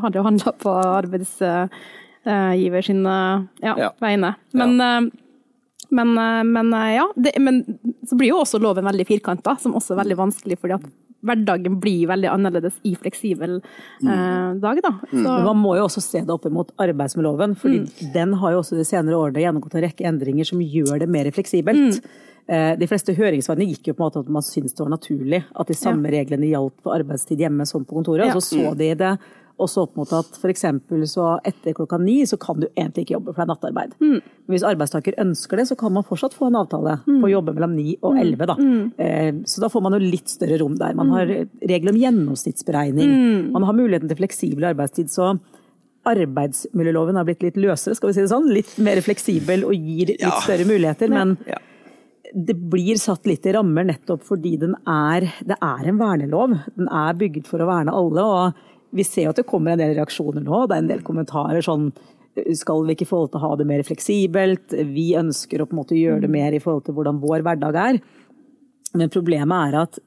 [0.01, 3.37] har jo handla på arbeidsgiver sin eh,
[3.68, 3.88] ja, Ja.
[4.01, 4.31] vegne.
[4.57, 5.01] Men eh,
[5.90, 7.62] men, eh, men eh, ja, det, men
[8.07, 10.88] så blir jo også loven veldig firkanta, som også er veldig vanskelig, fordi at
[11.20, 14.81] hverdagen blir veldig annerledes i fleksibel eh, dag.
[14.83, 14.94] Da.
[15.11, 18.12] Så, Men man må jo også se det opp mot arbeidsmiljøloven, fordi Mm.
[18.14, 21.29] den har jo også de senere årene gjennomgått en rekke endringer som gjør det mer
[21.31, 22.00] fleksibelt.
[22.00, 22.26] Mm.
[22.48, 25.44] Eh, De fleste høringssvarene gikk jo på en måte at man syntes det var naturlig
[25.55, 28.26] at de samme reglene gjaldt på arbeidstid hjemme som på kontoret.
[28.26, 28.35] Ja.
[28.35, 29.12] Og så så de det
[29.61, 30.62] Også opp mot at f.eks.
[31.12, 33.92] så etter klokka ni så kan du egentlig ikke jobbe, for det er nattarbeid.
[34.01, 37.53] Men hvis arbeidstaker ønsker det, så kan man fortsatt få en avtale på å jobbe
[37.59, 38.46] mellom ni og elleve.
[38.49, 38.57] Da.
[39.05, 40.94] Eh, Så da får man jo litt større rom der.
[40.96, 43.53] Man har regler om gjennomsnittsberegning.
[43.53, 45.11] Man har muligheten til fleksibel arbeidstid.
[45.12, 45.38] så
[46.09, 48.46] Arbeidsmiljøloven har blitt litt løsere, skal vi si det sånn.
[48.55, 50.31] Litt mer fleksibel og gir litt Ja.
[50.40, 51.09] større muligheter.
[51.11, 51.59] Men Ja.
[52.35, 56.59] det blir satt litt i rammer nettopp fordi den er, det er en vernelov.
[56.77, 58.23] Den er bygget for å verne alle.
[58.25, 58.55] og
[58.96, 60.64] Vi ser jo at det kommer en del reaksjoner nå.
[60.66, 61.90] Det er en del kommentarer sånn
[62.57, 64.74] skal vi ikke få til å ha det mer fleksibelt?
[64.94, 67.79] Vi ønsker å på en måte gjøre det mer i forhold til hvordan vår hverdag
[67.81, 67.98] er.
[68.94, 70.00] Men problemet er at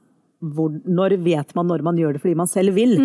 [0.44, 2.98] hvor, når vet man når man gjør det fordi man selv vil?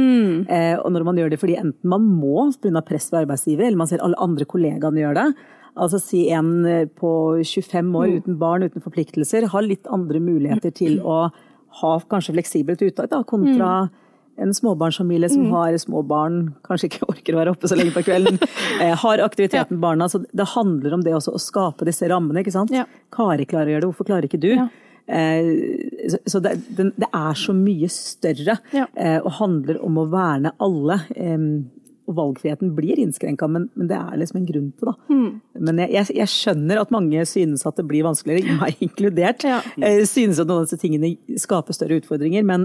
[0.51, 2.83] Eh, og når man gjør det fordi enten man må pga.
[2.83, 5.47] press fra arbeidsgiver, eller man ser alle andre kollegaene gjøre det.
[5.79, 10.75] Altså si en eh, på 25 år uten barn, uten forpliktelser, har litt andre muligheter
[10.75, 11.29] til å
[11.83, 13.88] ha kanskje fleksibelt uttak, da, kontra
[14.38, 18.05] en småbarnsfamilie som har små barn, kanskje ikke orker å være oppe så lenge på
[18.07, 18.38] kvelden,
[18.83, 20.07] eh, har aktiviteten barna.
[20.09, 22.40] Så det handler om det også, å skape disse rammene.
[22.44, 22.70] ikke sant?
[22.74, 22.85] Ja.
[23.14, 24.53] Kari klarer å gjøre det, hvorfor klarer ikke du?
[24.55, 24.68] Ja.
[25.09, 28.87] Eh, så- det, det er så mye større Ja.
[28.94, 31.01] eh, og handler om å verne alle.
[32.09, 34.94] Og valgfriheten blir innskrenka, men, men det er liksom en grunn til det.
[35.12, 35.40] Mm.
[35.66, 39.44] Men jeg, jeg, jeg skjønner at mange synes at det blir vanskeligere, meg inkludert.
[39.44, 39.59] Ja.
[40.09, 42.46] Synes at noen av disse tingene skaper større utfordringer.
[42.48, 42.64] Men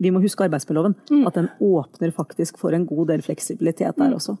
[0.00, 0.94] vi må huske arbeidsmiljøloven.
[1.10, 1.26] Mm.
[1.26, 4.36] At den åpner faktisk for en god del fleksibilitet der også.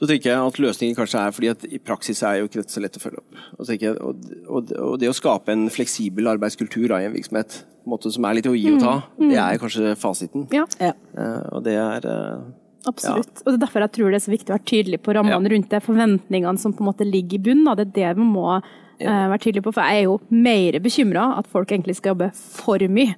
[0.00, 2.72] Så tenker jeg at løsningen kanskje er fordi at i praksis er jo ikke dette
[2.72, 3.40] så lett å følge opp.
[3.58, 7.58] Og, jeg, og, og, og det å skape en fleksibel arbeidskultur da, i en virksomhet,
[7.84, 10.46] på en måte som er litt å gi og ta, det er kanskje fasiten.
[10.56, 10.94] Ja, Ja.
[11.18, 12.88] Eh, og det er Absolutt.
[12.88, 13.42] absolutt.
[13.44, 15.50] Og det er derfor jeg tror det er så viktig å være tydelig på rammene
[15.50, 15.52] Ja.
[15.52, 17.76] rundt det, forventningene som på en måte ligger i bunnen.
[17.76, 19.74] Det er det vi må eh, være tydelige på.
[19.76, 23.14] For jeg er jo mer bekymra at folk egentlig skal jobbe for mye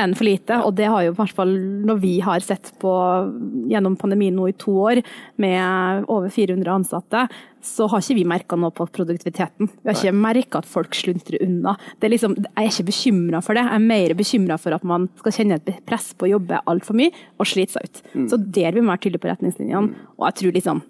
[0.00, 0.58] enn for lite.
[0.66, 1.54] Og det har jo i hvert fall
[1.88, 2.92] når vi har sett på
[3.70, 5.02] gjennom pandemien nå i to år
[5.42, 7.26] med over 400 ansatte,
[7.64, 9.70] så har ikke vi merka noe på produktiviteten.
[9.70, 11.76] Vi har ikke merka at folk sluntrer unna.
[11.98, 14.84] Det er liksom, jeg er ikke bekymra for det, jeg er mer bekymra for at
[14.88, 18.02] man skal kjenne et press på å jobbe altfor mye og slite seg ut.
[18.32, 20.04] Så der vil vi være tydelige på retningslinjene.
[20.18, 20.84] Og jeg tror liksom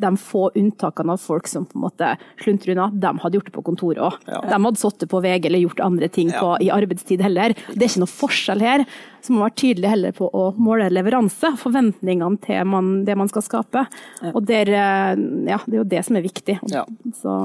[0.00, 2.10] de få unntakene av folk som på en måte
[2.42, 4.18] sluntrer unna, de hadde gjort det på kontoret òg.
[4.26, 7.54] De hadde sittet på VG eller gjort andre ting på, i arbeidstid heller.
[7.72, 8.86] Det er ikke noe forskjell her.
[9.22, 13.30] Så må man være tydelig heller på å måle leveranse, forventningene til man, det man
[13.30, 13.84] skal skape.
[14.32, 15.12] Og der, eh,
[15.50, 16.58] ja, det er jo det som er viktig.
[16.72, 16.86] Ja.
[17.20, 17.38] Så,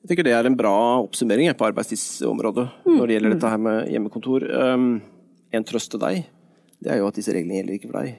[0.00, 3.90] Jeg tenker det er en bra oppsummering på arbeidstidsområdet når det gjelder dette her med
[3.92, 4.46] hjemmekontor.
[4.48, 4.92] Um,
[5.52, 6.22] en trøst til deg,
[6.80, 8.18] det er jo at disse reglene gjelder ikke for deg.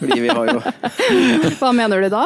[0.00, 0.60] Fordi vi har jo
[1.60, 2.22] hva mener du da?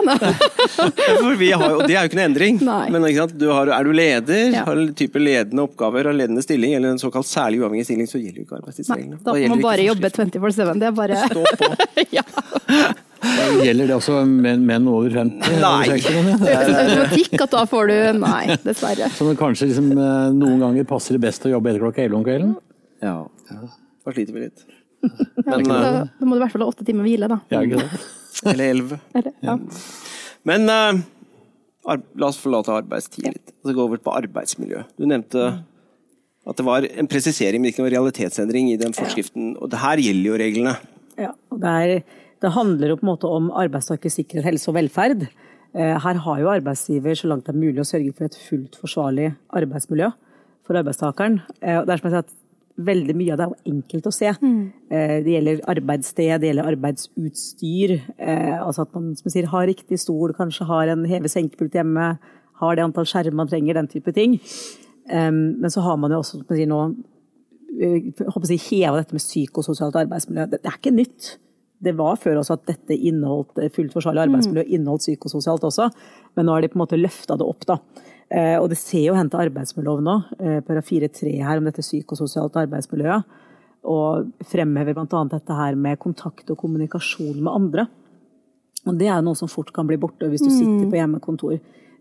[1.20, 2.60] For vi har jo, det er jo ikke noe endring.
[2.64, 2.86] Nei.
[2.94, 3.34] Men ikke sant?
[3.40, 4.62] Du har, er du leder, Ja.
[4.68, 8.16] har en type ledende oppgaver, har ledende stilling, eller en såkalt særlig uavhengig stilling, så
[8.20, 9.18] gjelder jo ikke arbeidstidsreglene.
[9.26, 10.72] da må man bare jobbe 24-7.
[10.80, 11.70] Det er bare Stå på.
[12.16, 12.24] ja.
[13.58, 15.58] Gjelder det også menn, menn over 50?
[15.60, 15.74] Nei.
[15.84, 16.48] over 60, kan?
[16.54, 19.10] Automatikk at da får du Nei, dessverre.
[19.18, 22.24] Som kanskje liksom, eh, noen ganger passer det best å jobbe etter klokka 11 om
[22.28, 22.56] kvelden?
[23.04, 23.16] Ja.
[23.52, 24.64] Da sliter vi litt.
[25.02, 27.40] Ja, da, eh, da må du i hvert fall ha åtte timer hvile, da.
[27.52, 28.00] Ja, ikke det?
[28.52, 28.98] Eller elleve.
[29.42, 29.56] Ja.
[30.48, 31.00] Men uh,
[31.88, 34.84] la oss forlate arbeidstid litt, og så gå over på arbeidsmiljø.
[34.98, 35.48] Du nevnte
[36.48, 39.52] at det var en presisering, men ikke noen realitetsendring i den forskriften.
[39.58, 40.74] Og det her gjelder jo reglene.
[41.20, 44.78] Ja, og det, er, det handler jo på en måte om arbeidstakers sikkerhet, helse og
[44.78, 45.26] velferd.
[45.76, 48.78] Eh, Her har jo arbeidsgiver så langt det er mulig å sørge for et fullt
[48.80, 50.08] forsvarlig arbeidsmiljø
[50.68, 51.42] for arbeidstakeren.
[51.60, 52.37] Det er som jeg sier at
[52.78, 54.32] Veldig mye av det er jo enkelt å se.
[54.38, 54.58] Mm.
[54.88, 57.94] Det gjelder arbeidssted, det gjelder arbeidsutstyr.
[58.18, 62.18] eh, Altså at man som sier, har riktig stol, kanskje har en heve-senkepult hjemme,
[62.62, 64.38] har det antall skjermer man trenger, den type ting.
[65.10, 66.94] Eh, Men så har man jo også som sier, nå
[67.78, 70.46] jeg håper jeg, heva dette med psykososialt arbeidsmiljø.
[70.50, 71.38] Det, det er ikke nytt.
[71.78, 75.90] Det var før også at dette inneholdt fullt forsvarlig arbeidsmiljø, inneholdt psykososialt også,
[76.34, 77.66] men nå har de på en måte løfta det opp.
[77.68, 77.76] da.
[78.28, 81.84] Eh, og det ser jo hen til arbeidsmiljøloven nå, eh, paragraf 4-3 her om dette
[81.84, 83.38] psykososialt arbeidsmiljøet.
[83.88, 85.22] Og fremhever bl.a.
[85.32, 87.86] dette her med kontakt og kommunikasjon med andre.
[88.86, 91.56] Og det er noe som fort kan bli borte hvis du sitter på hjemmekontor.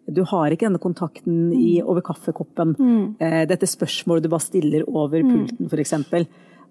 [0.07, 2.75] Du har ikke denne kontakten i, over kaffekoppen.
[3.19, 5.95] Eh, dette spørsmålet du bare stiller over pulten, f.eks.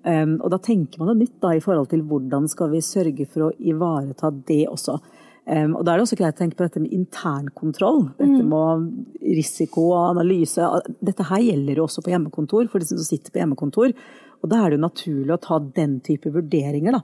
[0.06, 3.24] Um, og da tenker man jo nytt da, i forhold til hvordan skal vi sørge
[3.26, 5.00] for å ivareta det også.
[5.46, 8.00] Um, og da er det også greit å tenke på dette med internkontroll.
[8.18, 8.88] Dette med
[9.22, 10.70] risiko og analyse.
[11.06, 13.94] Dette her gjelder jo også på hjemmekontor, for de som sitter på hjemmekontor.
[14.42, 17.02] Og da er det jo naturlig å ta den type vurderinger da,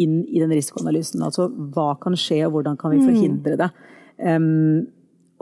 [0.00, 1.20] inn i den risikoanalysen.
[1.26, 3.68] Altså hva kan skje, og hvordan kan vi forhindre det.
[4.24, 4.88] Um,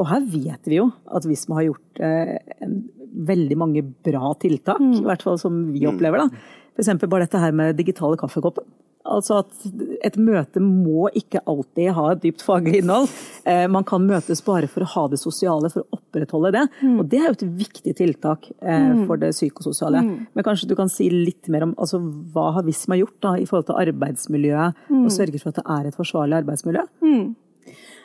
[0.00, 2.34] og her vet vi jo at hvis man har gjort uh,
[2.66, 6.58] en, veldig mange bra tiltak, i hvert fall som vi opplever, da.
[6.78, 6.92] F.eks.
[7.10, 8.66] bare dette her med digitale kaffekopper.
[9.10, 9.64] Altså at
[10.06, 13.08] et møte må ikke alltid ha et dypt faglig innhold.
[13.44, 16.64] Eh, man kan møtes bare for å ha det sosiale, for å opprettholde det.
[17.00, 20.02] Og det er jo et viktig tiltak eh, for det psykososiale.
[20.36, 21.98] Men kanskje du kan si litt mer om altså,
[22.34, 25.88] hva har Visma gjort da, i forhold til arbeidsmiljøet, og sørge for at det er
[25.90, 26.86] et forsvarlig arbeidsmiljø?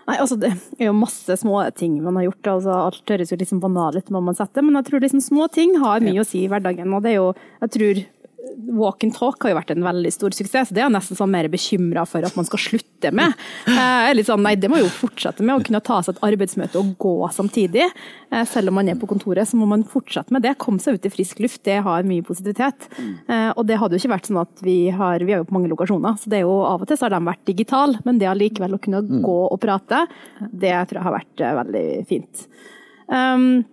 [0.06, 2.48] Nei, altså Det er jo masse små ting man har gjort.
[2.52, 4.36] altså Alt høres jo liksom banalt ut, men
[4.78, 6.94] jeg tror liksom små ting har mye å si i hverdagen.
[6.94, 7.32] og det er jo,
[7.64, 8.04] jeg tror
[8.76, 11.32] Walk and talk har jo vært en veldig stor suksess, det er jeg nesten sånn
[11.34, 13.34] mer bekymra for at man skal slutte med.
[13.66, 16.80] Eh, litt sånn, nei, Det må jo fortsette med, å kunne ta seg et arbeidsmøte
[16.80, 17.88] og gå samtidig.
[18.32, 20.56] Eh, selv om man er på kontoret, så må man fortsette med det.
[20.62, 22.88] Komme seg ut i frisk luft, det har mye positivitet.
[23.02, 25.56] Eh, og det hadde jo ikke vært sånn at vi har Vi er jo på
[25.58, 28.20] mange lokasjoner, så det er jo av og til så har de vært digitale, men
[28.22, 30.06] det allikevel å kunne gå og prate,
[30.52, 32.46] det tror jeg har vært eh, veldig fint.
[33.10, 33.66] Um,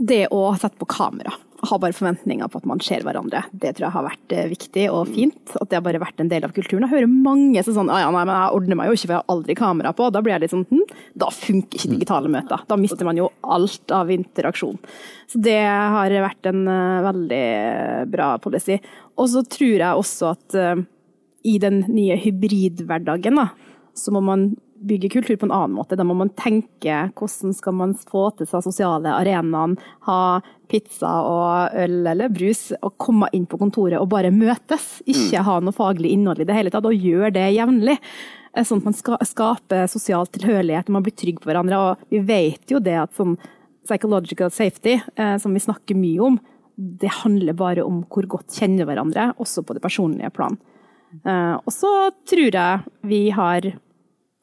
[0.00, 1.32] det å sette på kamera.
[1.60, 3.42] Ha bare forventninger på at man ser hverandre.
[3.52, 5.54] Det tror jeg har vært eh, viktig og fint.
[5.60, 6.86] At det har bare vært en del av kulturen.
[6.86, 9.20] Jeg hører mange som sånn ja, nei, men jeg ordner meg jo ikke, for jeg
[9.20, 10.08] har aldri kamera på.
[10.14, 10.86] Da blir jeg litt sånn hm,
[11.20, 12.64] da funker ikke digitale møter.
[12.70, 14.80] Da mister man jo alt av interaksjon.
[15.30, 17.44] Så det har vært en uh, veldig
[18.10, 18.80] bra policy.
[19.20, 20.80] Og så tror jeg også at uh,
[21.44, 23.50] i den nye hybridhverdagen, da,
[23.96, 25.96] så må man bygge kultur på en annen måte.
[25.98, 30.40] Da må man tenke hvordan skal man få til seg sosiale arenaen, ha
[30.70, 35.00] pizza og øl eller brus, og komme inn på kontoret og bare møtes.
[35.10, 37.98] Ikke ha noe faglig innhold i det hele tatt, og gjøre det jevnlig.
[38.56, 41.78] Sånn at man ska, skaper sosial tilhørighet man blir trygg på hverandre.
[41.78, 43.36] Og vi vet jo det at sånn
[43.86, 46.40] psychological safety, eh, som vi snakker mye om,
[46.76, 50.58] det handler bare om hvor godt kjenner hverandre, også på det personlige plan.
[51.26, 51.92] Eh, og så
[52.28, 53.72] tror jeg vi har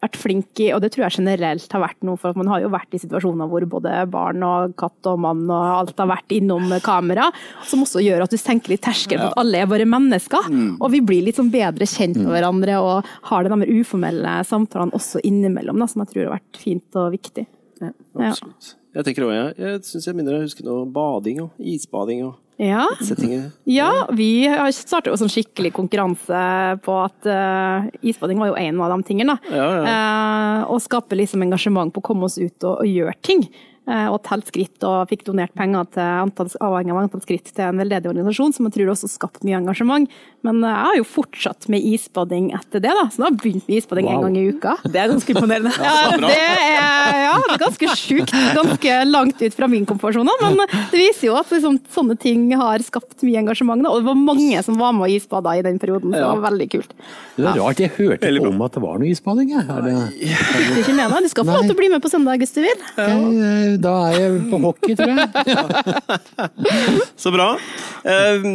[0.07, 2.63] vært flinke i, og det tror jeg generelt har vært noe, for at man har
[2.63, 6.35] jo vært i situasjoner hvor både barn og katt og mann og alt har vært
[6.37, 7.29] innom kamera,
[7.67, 10.49] som også gjør at du senker litt terskelen for at alle er bare mennesker.
[10.79, 14.95] Og vi blir litt sånn bedre kjent med hverandre og har de mer uformelle samtalene
[14.97, 17.47] også innimellom, da, som jeg tror har vært fint og viktig.
[17.81, 17.93] Ja.
[18.31, 18.73] Absolutt.
[18.97, 22.35] Jeg tenker også, jeg, jeg syns jeg minner å huske noe bading og isbading og
[22.57, 22.87] Ja.
[23.69, 26.39] Ja, vi har startet jo sånn skikkelig konkurranse
[26.81, 29.37] på at uh, isbading var jo en av de tingene.
[29.53, 29.83] Ja, Ja,
[30.57, 33.45] Uh, og skape liksom engasjement på å komme oss ut og, og gjøre ting.
[33.87, 37.63] Eh, og telt skritt og fikk donert penger til antall, avhengig av antall skritt til
[37.63, 40.09] en veldedig organisasjon, som jeg tror også skapt mye engasjement.
[40.43, 43.05] Men eh, jeg har jo fortsatt med isbading etter det, da.
[43.07, 44.73] Så nå har jeg begynt med isbading en gang i uka.
[44.91, 45.71] Det er ganske imponerende.
[45.79, 48.33] Ja, det er, ja, det er ganske sjukt.
[48.57, 50.35] Ganske langt ut fra min komfortsone.
[50.43, 50.59] Men
[50.91, 53.83] det viser jo at liksom, sånne ting har skapt mye engasjement.
[53.85, 53.93] Da.
[53.93, 56.43] Og det var mange som var med og isbada i den perioden, så det var
[56.49, 56.91] veldig kult.
[57.37, 59.51] Det er rart, jeg hørte ikke om at det var noe isbading.
[59.55, 59.63] jeg.
[59.63, 61.27] Er det, Du er ikke med deg?
[61.27, 62.85] Du skal få lov til å bli med på søndag hvis du vil.
[62.97, 65.27] Eh, da er jeg på hockey, tror jeg.
[67.23, 67.47] Så bra.
[68.07, 68.47] Eh,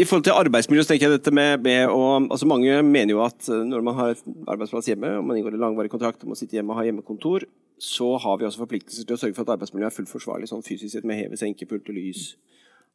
[0.00, 3.24] I forhold til arbeidsmiljø så tenker jeg dette med, med å altså Mange mener jo
[3.24, 6.34] at eh, når man har et arbeidsplass hjemme, og man inngår en langvarig kontrakt om
[6.34, 7.46] å sitte hjemme og ha hjemmekontor,
[7.80, 10.64] så har vi også forpliktelser til å sørge for at arbeidsmiljøet er fullt forsvarlig sånn
[10.66, 12.34] fysisk sett, med heve, senke, pulte, lys.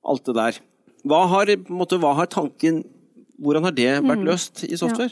[0.05, 0.59] Alt det der.
[1.05, 2.83] Hva har, på måte, hva har tanken
[3.35, 5.11] Hvordan har det vært løst i software?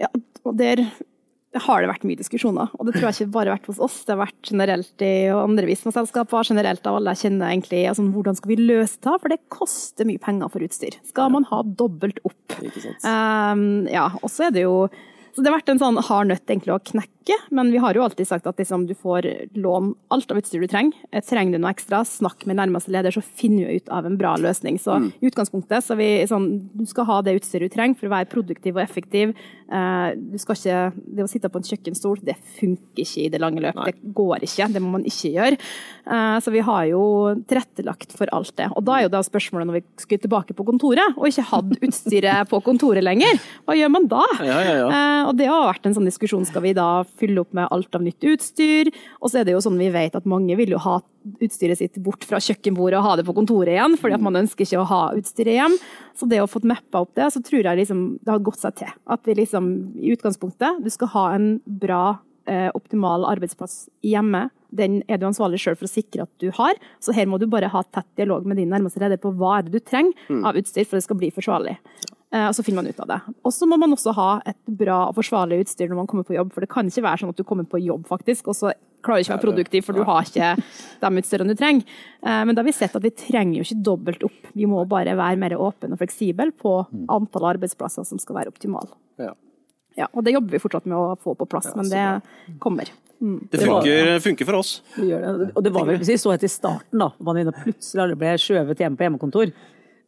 [0.00, 0.08] Ja,
[0.42, 0.80] og der
[1.64, 2.70] har det vært mye diskusjoner.
[2.76, 5.14] Og det tror jeg ikke bare har vært hos oss, det har vært generelt i
[5.32, 7.82] andre visumselskaper, generelt av alle jeg kjenner egentlig.
[7.90, 9.16] Altså, hvordan skal vi løse det?
[9.22, 10.98] For det koster mye penger for utstyr.
[11.08, 12.58] Skal man ha dobbelt opp?
[13.04, 14.86] Um, ja, og så er det jo
[15.36, 18.04] så det har vært en sånn hard nøtt egentlig å knekke, men vi har jo
[18.06, 19.26] alltid sagt at liksom, du får
[19.58, 20.94] lån alt av utstyr du trenger.
[21.12, 24.16] Eh, Trenger du noe ekstra, snakk med nærmeste leder, så finner vi ut av en
[24.16, 24.78] bra løsning.
[24.80, 26.46] Så i utgangspunktet så vi sånn,
[26.78, 29.34] du skal ha det utstyret du trenger for å være produktiv og effektiv.
[29.66, 30.78] Eh, du skal ikke,
[31.18, 33.82] det å sitte på en kjøkkenstol, det funker ikke i det lange løp.
[33.90, 35.58] Det går ikke, det må man ikke gjøre.
[36.06, 37.02] Eh, så vi har jo
[37.50, 38.70] tilrettelagt for alt det.
[38.78, 41.82] Og da er jo da spørsmålet når vi skulle tilbake på kontoret, og ikke hadde
[41.90, 44.22] utstyret på kontoret lenger, hva gjør man da?
[44.46, 44.88] Ja, ja, ja.
[45.26, 48.04] Og det har vært en sånn diskusjon, skal vi da fylle opp med alt av
[48.04, 48.90] nytt utstyr?
[49.20, 50.98] Og så er det jo sånn vi vet at mange vil jo ha
[51.42, 54.66] utstyret sitt bort fra kjøkkenbordet og ha det på kontoret igjen, fordi at man ønsker
[54.66, 55.74] ikke å ha utstyret hjem.
[56.16, 58.78] Så det å få mappa opp det, så tror jeg liksom det har gått seg
[58.82, 58.94] til.
[59.10, 62.04] At vi liksom i utgangspunktet, du skal ha en bra
[62.46, 64.46] eh, optimal arbeidsplass hjemme.
[64.76, 66.78] Den er du ansvarlig sjøl for å sikre at du har.
[67.02, 69.66] Så her må du bare ha tett dialog med din nærmeste leder på hva er
[69.66, 70.14] det du trenger
[70.46, 71.76] av utstyr for at det skal bli forsvarlig.
[72.34, 73.20] Eh, Og så finner man ut av det.
[73.46, 76.34] Og så må man også ha et bra og forsvarlig utstyr når man kommer på
[76.34, 78.72] jobb, for det kan ikke være sånn at du kommer på jobb faktisk, og så
[79.06, 80.48] klarer du ikke å være produktiv, for du har ikke
[81.04, 81.84] de utstyrene du trenger.
[82.26, 84.50] Eh, Men da har vi sett at vi trenger jo ikke dobbelt opp.
[84.54, 86.74] Vi må bare være mer åpne og fleksible på
[87.08, 88.90] antall arbeidsplasser som skal være optimale.
[89.22, 89.32] Ja.
[89.96, 92.02] Ja, og det jobber vi fortsatt med å få på plass, men det
[92.60, 92.90] kommer.
[93.16, 94.82] Det funker, funker for oss.
[94.96, 95.46] Det gjør det.
[95.56, 97.12] Og det var vel precis så etter starten, da.
[97.24, 99.54] Man plutselig alle ble skjøvet hjem på hjemmekontor.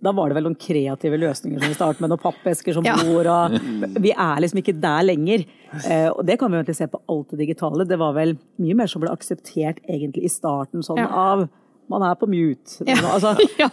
[0.01, 2.95] Da var det vel noen kreative løsninger som vi startet med, noen pappesker som Ja.
[2.97, 3.57] bor og
[4.01, 5.45] Vi er liksom ikke der lenger.
[5.91, 7.85] Eh, og det kan vi jo egentlig se på alt det digitale.
[7.87, 11.09] Det var vel mye mer som ble akseptert egentlig i starten, sånn Ja.
[11.11, 11.49] av
[11.91, 12.85] man er på mute.
[12.87, 12.95] Ja.
[13.15, 13.69] Altså, Ja.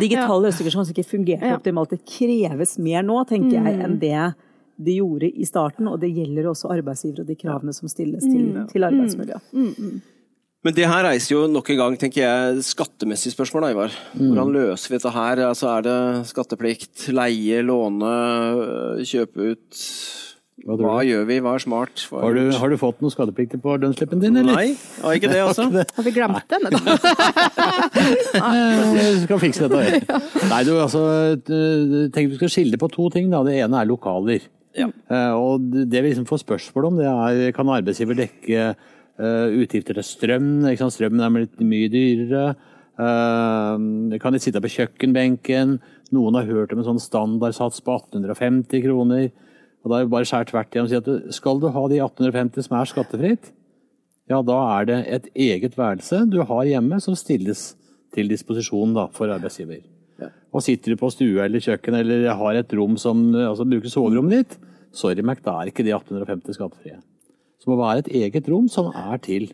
[0.00, 1.56] digitale løsninger som kanskje ikke fungerte Ja.
[1.58, 1.90] optimalt.
[1.90, 3.84] Det kreves mer nå, tenker jeg, Mm.
[3.84, 4.34] enn det
[4.82, 5.86] de gjorde i starten.
[5.88, 8.68] Og det gjelder også arbeidsgivere og de kravene som stilles til, Mm.
[8.68, 9.38] til arbeidsmiljø.
[10.68, 13.94] Men det her reiser jo nok en gang tenker jeg, skattemessige spørsmål, da, Ivar.
[14.18, 15.40] Hvordan løser vi dette her?
[15.48, 18.10] Altså, er det skatteplikt, leie, låne,
[18.98, 19.78] øh, kjøpe ut?
[20.68, 21.38] Hva Hva, gjør vi?
[21.40, 22.02] Hva er smart?
[22.10, 24.58] Hva Har du, har du fått noen skadeplikter på lønnsslippen din, eller?
[24.58, 24.74] Nei,
[25.06, 25.68] har ikke det også.
[25.72, 26.66] Har vi glemt den?
[26.68, 26.98] da?
[28.36, 30.20] Jeg skal fikse dette.
[30.50, 31.06] Nei, du, altså,
[31.48, 33.30] tenk du skal skille på to ting.
[33.32, 33.40] Da.
[33.46, 34.44] Det ene er lokaler.
[34.76, 34.90] Ja.
[35.08, 38.68] Eh, Og det vi liksom får spørsmål om, det er kan arbeidsgiver dekke
[39.18, 40.50] utgifter til strøm?
[40.78, 42.56] Strømmen er blitt mye dyrere.
[42.98, 45.78] Eh, Kan de sitte på kjøkkenbenken?
[46.14, 49.28] Noen har hørt om en sånn standardsats på 1850 kroner.
[49.84, 52.00] Og da er det bare skjært tvert igjen og si at skal du ha de
[52.00, 53.52] 1850 som er skattefritt,
[54.28, 57.70] ja, da er det et eget værelse du har hjemme som stilles
[58.12, 59.80] til disposisjon da, for arbeidsgiver.
[60.52, 64.34] Og sitter du på stue eller kjøkken eller har et rom som altså, bruker soverommet
[64.34, 64.58] ditt,
[64.92, 66.98] sorry Mac, da er ikke de 1850 skattefrie.
[67.58, 69.50] Det må være et eget rom som er til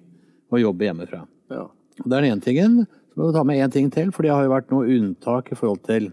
[0.52, 1.24] å jobbe hjemmefra.
[1.50, 1.66] Ja.
[1.66, 2.76] Og Det er den ene tingen.
[2.86, 5.52] Så må vi ta med én ting til, for det har jo vært noe unntak
[5.52, 6.10] i forhold til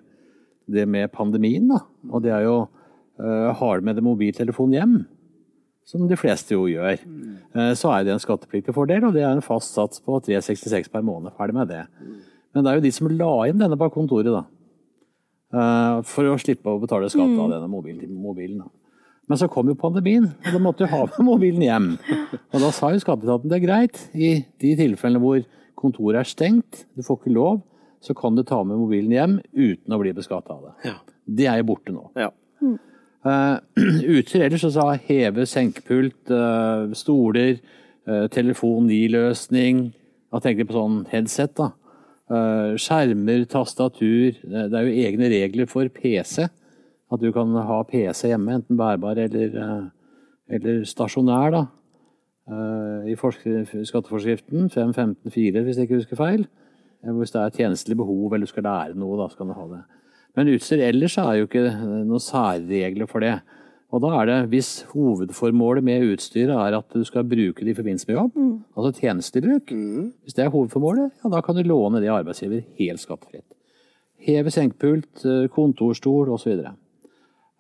[0.72, 1.68] det med pandemien.
[1.68, 1.82] da.
[2.12, 2.58] Og det er jo
[3.20, 4.96] uh, har du med deg mobiltelefon hjem,
[5.86, 9.34] som de fleste jo gjør, eh, så er det en skattepliktig fordel, og det er
[9.34, 11.34] en fast sats på 366 per måned.
[11.36, 11.82] Ferdig med det.
[12.54, 14.46] Men det er jo de som la inn denne på kontoret, da.
[15.52, 18.14] Uh, For å slippe å betale skatt av denne mobilen.
[18.16, 18.70] mobilen da.
[19.32, 21.86] Men så kom jo pandemien, og da måtte du ha med mobilen hjem.
[22.52, 25.46] Og da sa jo skatteetaten det er greit, i de tilfellene hvor
[25.80, 27.62] kontoret er stengt, du får ikke lov,
[28.04, 30.74] så kan du ta med mobilen hjem uten å bli beskatta av det.
[30.90, 30.98] Ja.
[31.40, 32.10] Det er jo borte nå.
[32.20, 32.28] Ja.
[32.60, 33.56] Uh,
[34.18, 37.62] utstyr ellers så sa heve, senkepult, uh, stoler,
[38.12, 38.28] uh,
[39.16, 39.94] løsning,
[40.28, 41.72] Da tenker jeg på sånn headset, da.
[42.28, 44.36] Uh, skjermer, tastatur.
[44.44, 46.52] Det det er jo egne regler for PC.
[47.12, 49.86] At du kan ha PC hjemme, enten bærbar eller, uh,
[50.50, 51.66] eller stasjonær, da.
[52.52, 56.46] Uh, I forsk- skatteforskriften 5.15.4, hvis jeg ikke husker feil.
[57.04, 59.68] Eh, Hvis det er tjenestelig behov eller du skal lære noe, da skal du ha
[59.72, 59.82] det.
[60.38, 61.64] Men utstyr ellers er jo ikke
[62.06, 63.40] noen særregler for det.
[63.92, 67.76] Og da er det, hvis hovedformålet med utstyret er at du skal bruke det i
[67.76, 68.38] forbindelse med jobb,
[68.78, 69.74] altså tjenestelig bruk,
[70.24, 73.50] hvis det er hovedformålet, ja da kan du låne det arbeidsgiver helt skattefritt.
[74.22, 76.62] Heve senkepult, eh, kontorstol osv.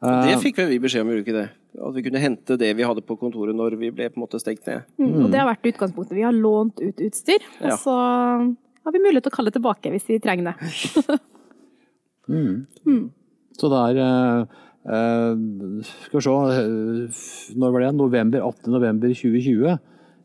[0.01, 1.49] Det fikk vi beskjed om, i uke, det?
[1.77, 4.39] At vi kunne hente det vi hadde på kontoret når vi ble på en måte
[4.41, 4.87] stengt ned.
[4.97, 6.15] Mm, og det har vært utgangspunktet.
[6.17, 7.75] Vi har lånt ut utstyr, Ja.
[7.75, 11.19] og så har vi mulighet til å kalle det tilbake hvis vi trenger det.
[13.61, 15.41] Så det er eh, eh,
[16.07, 17.21] Skal vi se eh,
[17.59, 17.89] Når var det?
[17.97, 18.71] November, 18.
[18.71, 19.77] november 2020.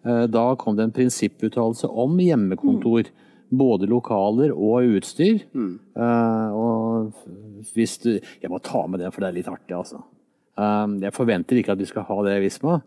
[0.07, 3.11] Eh, da kom det en prinsipputtalelse om hjemmekontor.
[3.51, 5.45] Både lokaler og utstyr.
[5.55, 7.13] Eh, og
[7.77, 8.11] hvis du
[8.43, 10.01] Jeg må ta med det, for det er litt artig, altså.
[10.59, 12.81] Eh, jeg forventer ikke at du skal ha det, Visma.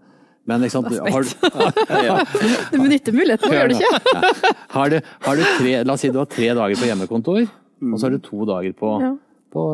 [0.49, 1.23] Men ikke sant, har,
[2.71, 4.23] Du benytter muligheten, gjør du ikke?
[4.73, 7.43] har, du, har du tre La oss si du har tre dager på hjemmekontor,
[7.85, 9.11] og så har du to dager på, Ja.
[9.53, 9.65] på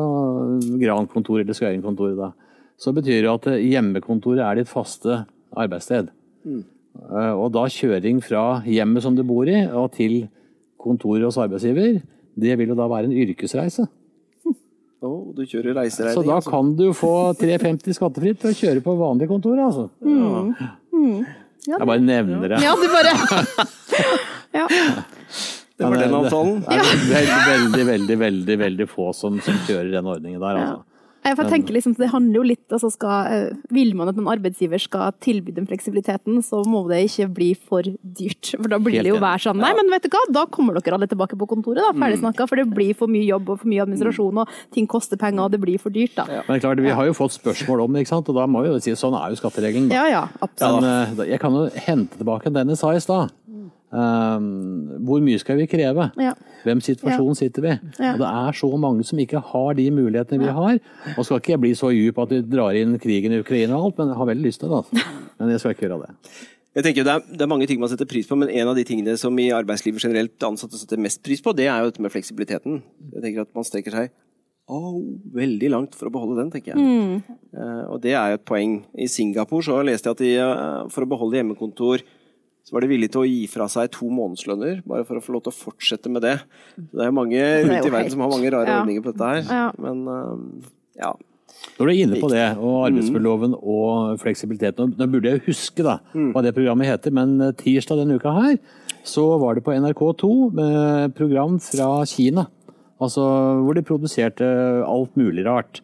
[0.82, 2.18] Gran-kontor eller Skøyen-kontoret.
[2.20, 2.32] da.
[2.78, 5.22] Så betyr det at hjemmekontoret er ditt faste
[5.56, 6.10] arbeidssted.
[6.46, 6.64] Mm.
[7.40, 10.26] Og da kjøring fra hjemmet som du bor i, og til
[10.86, 12.00] kontoret hos arbeidsgiver,
[12.36, 13.88] det vil jo da være en yrkesreise.
[15.06, 16.16] Å, du kjører reiseregning.
[16.18, 16.52] Så da altså.
[16.54, 19.90] kan du få 350 skattefritt for å kjøre på vanlig kontor, altså.
[21.66, 22.62] Jeg bare nevner det.
[22.64, 23.14] Ja, du bare
[24.56, 24.66] Ja.
[25.76, 26.60] Det var den avtalen.
[26.64, 27.16] Det er veldig,
[27.52, 30.84] veldig, veldig, veldig, veldig få som, som kjører den ordningen der, altså.
[31.26, 34.28] Ja, jeg tenker liksom, Det handler jo litt altså skal, eh, Vil man at en
[34.30, 38.52] arbeidsgiver skal tilby den fleksibiliteten, så må det ikke bli for dyrt.
[38.54, 40.78] For da blir Helt det jo hver sånn Nei, men vet du hva, da kommer
[40.78, 41.94] dere alle tilbake på kontoret, da.
[41.98, 42.48] Ferdig snakka.
[42.50, 45.56] For det blir for mye jobb og for mye administrasjon, og ting koster penger, og
[45.56, 46.44] det blir for dyrt, da.
[46.48, 48.30] Men klart, vi har jo fått spørsmål om det, ikke sant?
[48.30, 49.94] og da må vi jo si sånn er jo skattereglene.
[49.94, 50.86] Ja ja, absolutt.
[50.86, 53.34] Men eh, jeg kan jo hente tilbake den jeg sa i stad.
[53.94, 54.48] Um,
[55.08, 56.10] hvor mye skal vi kreve?
[56.20, 56.34] Ja.
[56.66, 57.76] Hvem situasjon sitter vi?
[58.00, 58.16] Ja.
[58.16, 60.82] Og det er så mange som ikke har de mulighetene vi har.
[61.16, 63.92] Og skal ikke jeg bli så dyp at vi drar inn krigen i Ukraina og
[63.92, 64.82] alt, men jeg har veldig lyst til det.
[64.82, 65.16] Altså.
[65.40, 66.14] Men jeg skal ikke gjøre det.
[66.76, 68.70] Jeg tenker jo det er, det er mange ting man setter pris på, men en
[68.72, 71.90] av de tingene som i arbeidslivet generelt ansatte setter mest pris på, det er jo
[71.90, 72.82] dette med fleksibiliteten.
[73.14, 74.10] Jeg tenker at man strekker seg
[74.72, 75.00] oh,
[75.36, 77.22] veldig langt for å beholde den, tenker jeg.
[77.56, 78.78] Eh, og det er jo et poeng.
[78.98, 82.04] I Singapore så leste jeg at de, uh, for å beholde hjemmekontor
[82.66, 85.36] så var de villige til å gi fra seg to månedslønner bare for å få
[85.36, 86.40] lov til å fortsette med det.
[86.80, 87.38] Så det er mange
[87.68, 88.80] rundt i verden som har mange rare Ja.
[88.82, 89.44] ordninger på dette her.
[89.46, 89.68] Ja.
[89.78, 90.72] Men eh,
[91.04, 91.14] ja.
[91.78, 96.00] Når du er inne på det, og arbeidsmiljøloven og fleksibilitet Nå, burde jeg huske da,
[96.34, 98.58] hva det programmet heter, men eh, tirsdag denne uka her,
[99.06, 102.48] så var det på NRK2 med program fra Kina.
[102.98, 103.22] Altså
[103.62, 104.48] hvor de produserte
[104.88, 105.82] alt mulig rart.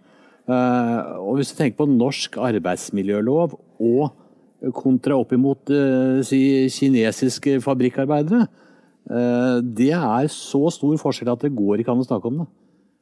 [0.49, 4.11] Eh, og hvis du tenker på norsk arbeidsmiljølov og
[4.69, 6.41] kontra opp imot eh, si,
[6.73, 8.45] kinesiske fabrikkarbeidere,
[9.09, 12.49] eh, det er så stor forskjell at det går ikke an å snakke om det.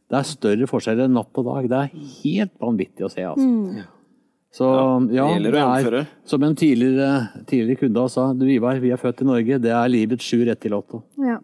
[0.10, 1.70] Det er større forskjeller enn natt og dag.
[1.70, 3.86] Det er helt vanvittig å se, altså.
[4.50, 4.66] Så
[5.14, 9.28] ja, det er som en tidligere, tidligere kunde sa, du Ivar, vi er født i
[9.28, 11.04] Norge, det er livets sju rett til lotto.
[11.22, 11.38] Ja.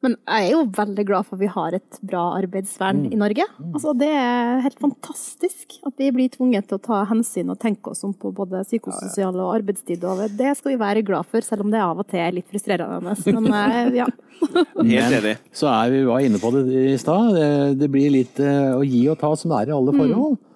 [0.00, 3.44] Men jeg er jo veldig glad for at vi har et bra arbeidsvern i Norge.
[3.60, 7.92] Altså, det er helt fantastisk at vi blir tvunget til å ta hensyn og tenke
[7.92, 10.06] oss om på både psykososial og arbeidstid.
[10.08, 12.48] Og det skal vi være glad for, selv om det av og til er litt
[12.48, 13.12] frustrerende.
[13.28, 14.08] Men eh, ja.
[14.80, 15.34] Helt enig.
[15.52, 17.34] Så er vi var inne på det i stad.
[17.36, 17.50] Det,
[17.82, 20.40] det blir litt eh, å gi og ta som det er i alle forhold.
[20.40, 20.46] Mm.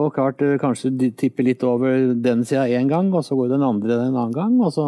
[0.00, 3.66] Og klart, kanskje du tipper litt over den sida én gang, og så går den
[3.66, 4.54] andre en annen gang.
[4.64, 4.86] Og så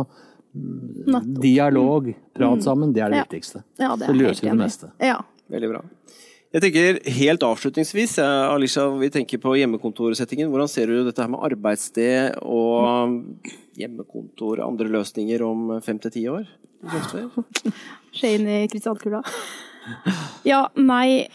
[0.55, 1.41] Nettopp.
[1.43, 3.25] dialog, prat sammen, det er det Ja.
[3.25, 3.63] viktigste.
[3.79, 4.91] ja det er jeg løser det meste.
[5.01, 5.21] Ja.
[5.51, 5.83] Veldig bra.
[6.53, 10.51] Jeg tenker helt avslutningsvis, Alisha, vi tenker på hjemmekontorsettingen.
[10.51, 13.23] Hvordan ser du dette her med arbeidssted og
[13.79, 16.49] hjemmekontor, andre løsninger om fem til ti år?
[18.13, 19.23] Skje inn i krystallkula.
[20.45, 21.29] Ja, nei.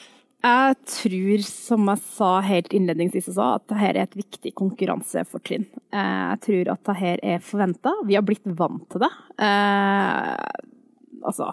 [0.46, 5.66] Jeg tror, som jeg sa helt innledningsvis også, at dette er et viktig konkurransefortrinn.
[5.90, 7.96] Eh, Jeg tror at dette er forventa.
[8.06, 9.10] Vi har blitt vant til det.
[9.42, 10.36] Eh,
[11.26, 11.50] altså,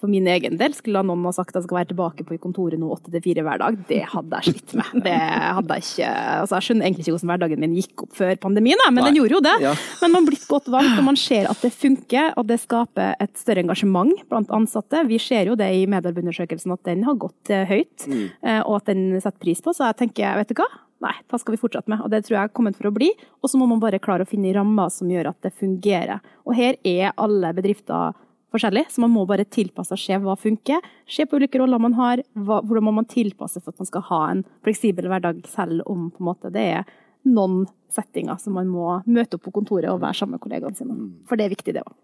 [0.00, 2.80] for min egen del, skulle noen ha sagt at jeg skal være tilbake på kontoret
[2.80, 4.92] nå åtte til fire hver dag, det hadde jeg slitt med.
[5.06, 8.32] Det hadde jeg ikke Altså, jeg skjønner egentlig ikke hvordan hverdagen min gikk opp før
[8.42, 9.08] pandemien, men Nei.
[9.08, 9.54] den gjorde jo det.
[9.64, 9.74] Ja.
[10.02, 13.36] Men man blir godt vant, og man ser at det funker, og det skaper et
[13.40, 15.04] større engasjement blant ansatte.
[15.08, 18.26] Vi ser jo det i medarbeiderundersøkelsen at den har gått eh, høyt, mm.
[18.66, 19.74] og at den setter pris på.
[19.76, 20.68] Så jeg tenker, vet du hva?
[21.04, 22.00] Nei, da skal vi fortsette med.
[22.04, 23.10] Og det tror jeg er kommet for å bli.
[23.44, 26.22] Og så må man bare klare å finne rammer som gjør at det fungerer.
[26.48, 28.16] Og her er alle bedrifter
[28.56, 30.84] forskjellige, så man må bare tilpasse og se hva funker.
[31.10, 34.06] Se på ulike roller man har, hva, hvordan må man tilpasse for at man skal
[34.10, 36.96] ha en fleksibel hverdag, selv om på en måte det er
[37.26, 40.96] noen settinger som man må møte opp på kontoret og være sammen med kollegaene sine.
[41.28, 41.94] For det er viktig, det òg.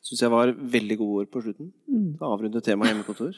[0.00, 1.72] Syns jeg var veldig gode ord på slutten.
[2.24, 3.36] avrunde temaet hjemmekontor.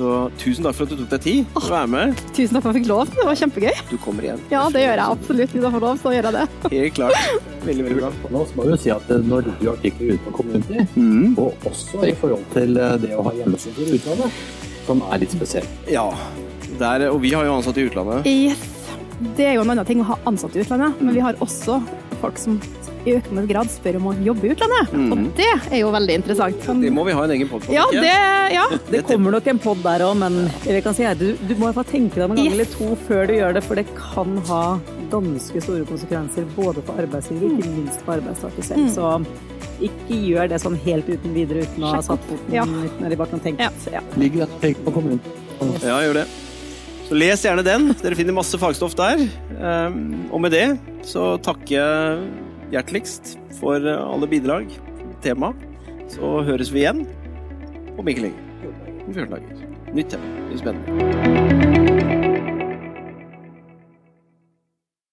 [0.00, 2.20] Så tusen takk for at du tok deg tid til å være med.
[2.32, 3.10] Tusen takk for at jeg fikk lov.
[3.12, 3.80] Det var kjempegøy.
[3.90, 4.40] Du kommer igjen.
[4.48, 5.52] Ja, det gjør jeg absolutt.
[5.52, 6.44] Hvis jeg får lov, så gjør jeg det.
[6.76, 7.44] Helt klart.
[7.66, 8.10] Veldig, veldig bra.
[8.32, 11.34] Nå må vi jo si at eh, når du har artikler ute på Community, Mm.
[11.38, 14.40] og også i forhold til eh, det å ha hjemmesider i utlandet,
[14.88, 15.84] som er litt spesielt.
[15.92, 16.06] Ja.
[16.80, 18.24] Der, og vi har jo ansatte i utlandet.
[18.30, 18.64] Yes.
[19.36, 21.76] Det er jo en annen ting å ha ansatte i utlandet, men vi har også
[22.22, 22.56] folk som
[23.06, 24.90] i økende grad spør om å jobbe i utlandet.
[25.14, 26.66] Og det er jo veldig interessant.
[26.82, 28.14] Det må vi ha en egen podkast Ja, det,
[28.54, 28.66] ja.
[28.90, 31.54] Det kommer nok en pod der òg, men jeg vi kan si her, du, du
[31.60, 32.54] må få tenke deg om en gang Yes.
[32.58, 34.62] eller to før du gjør det, for det kan ha
[35.10, 38.92] ganske store konsekvenser både for arbeidsgiver og ikke minst for arbeidstaker selv.
[38.94, 39.08] Så
[39.80, 42.66] ikke gjør det sånn helt uten videre uten å ha satt foten Ja.
[42.68, 43.64] nedi bakken og tenkt.
[43.64, 43.70] Ja.
[43.96, 44.04] Ja.
[44.20, 45.20] Ligger et pek på kommunen.
[45.82, 46.26] Ja, gjør det.
[47.08, 47.88] Så les gjerne den.
[48.02, 49.24] Dere finner masse fagstoff der.
[49.58, 50.66] Um, og med det
[51.08, 52.28] så takker jeg
[52.70, 54.70] hjerteligst for alle bidrag.
[55.24, 55.52] Tema.
[56.10, 57.04] Så høres vi igjen
[57.98, 58.48] om ikke lenge.
[59.06, 59.68] Om 14 dager.
[59.94, 60.34] Nytt tema.
[60.48, 61.79] Blir spennende.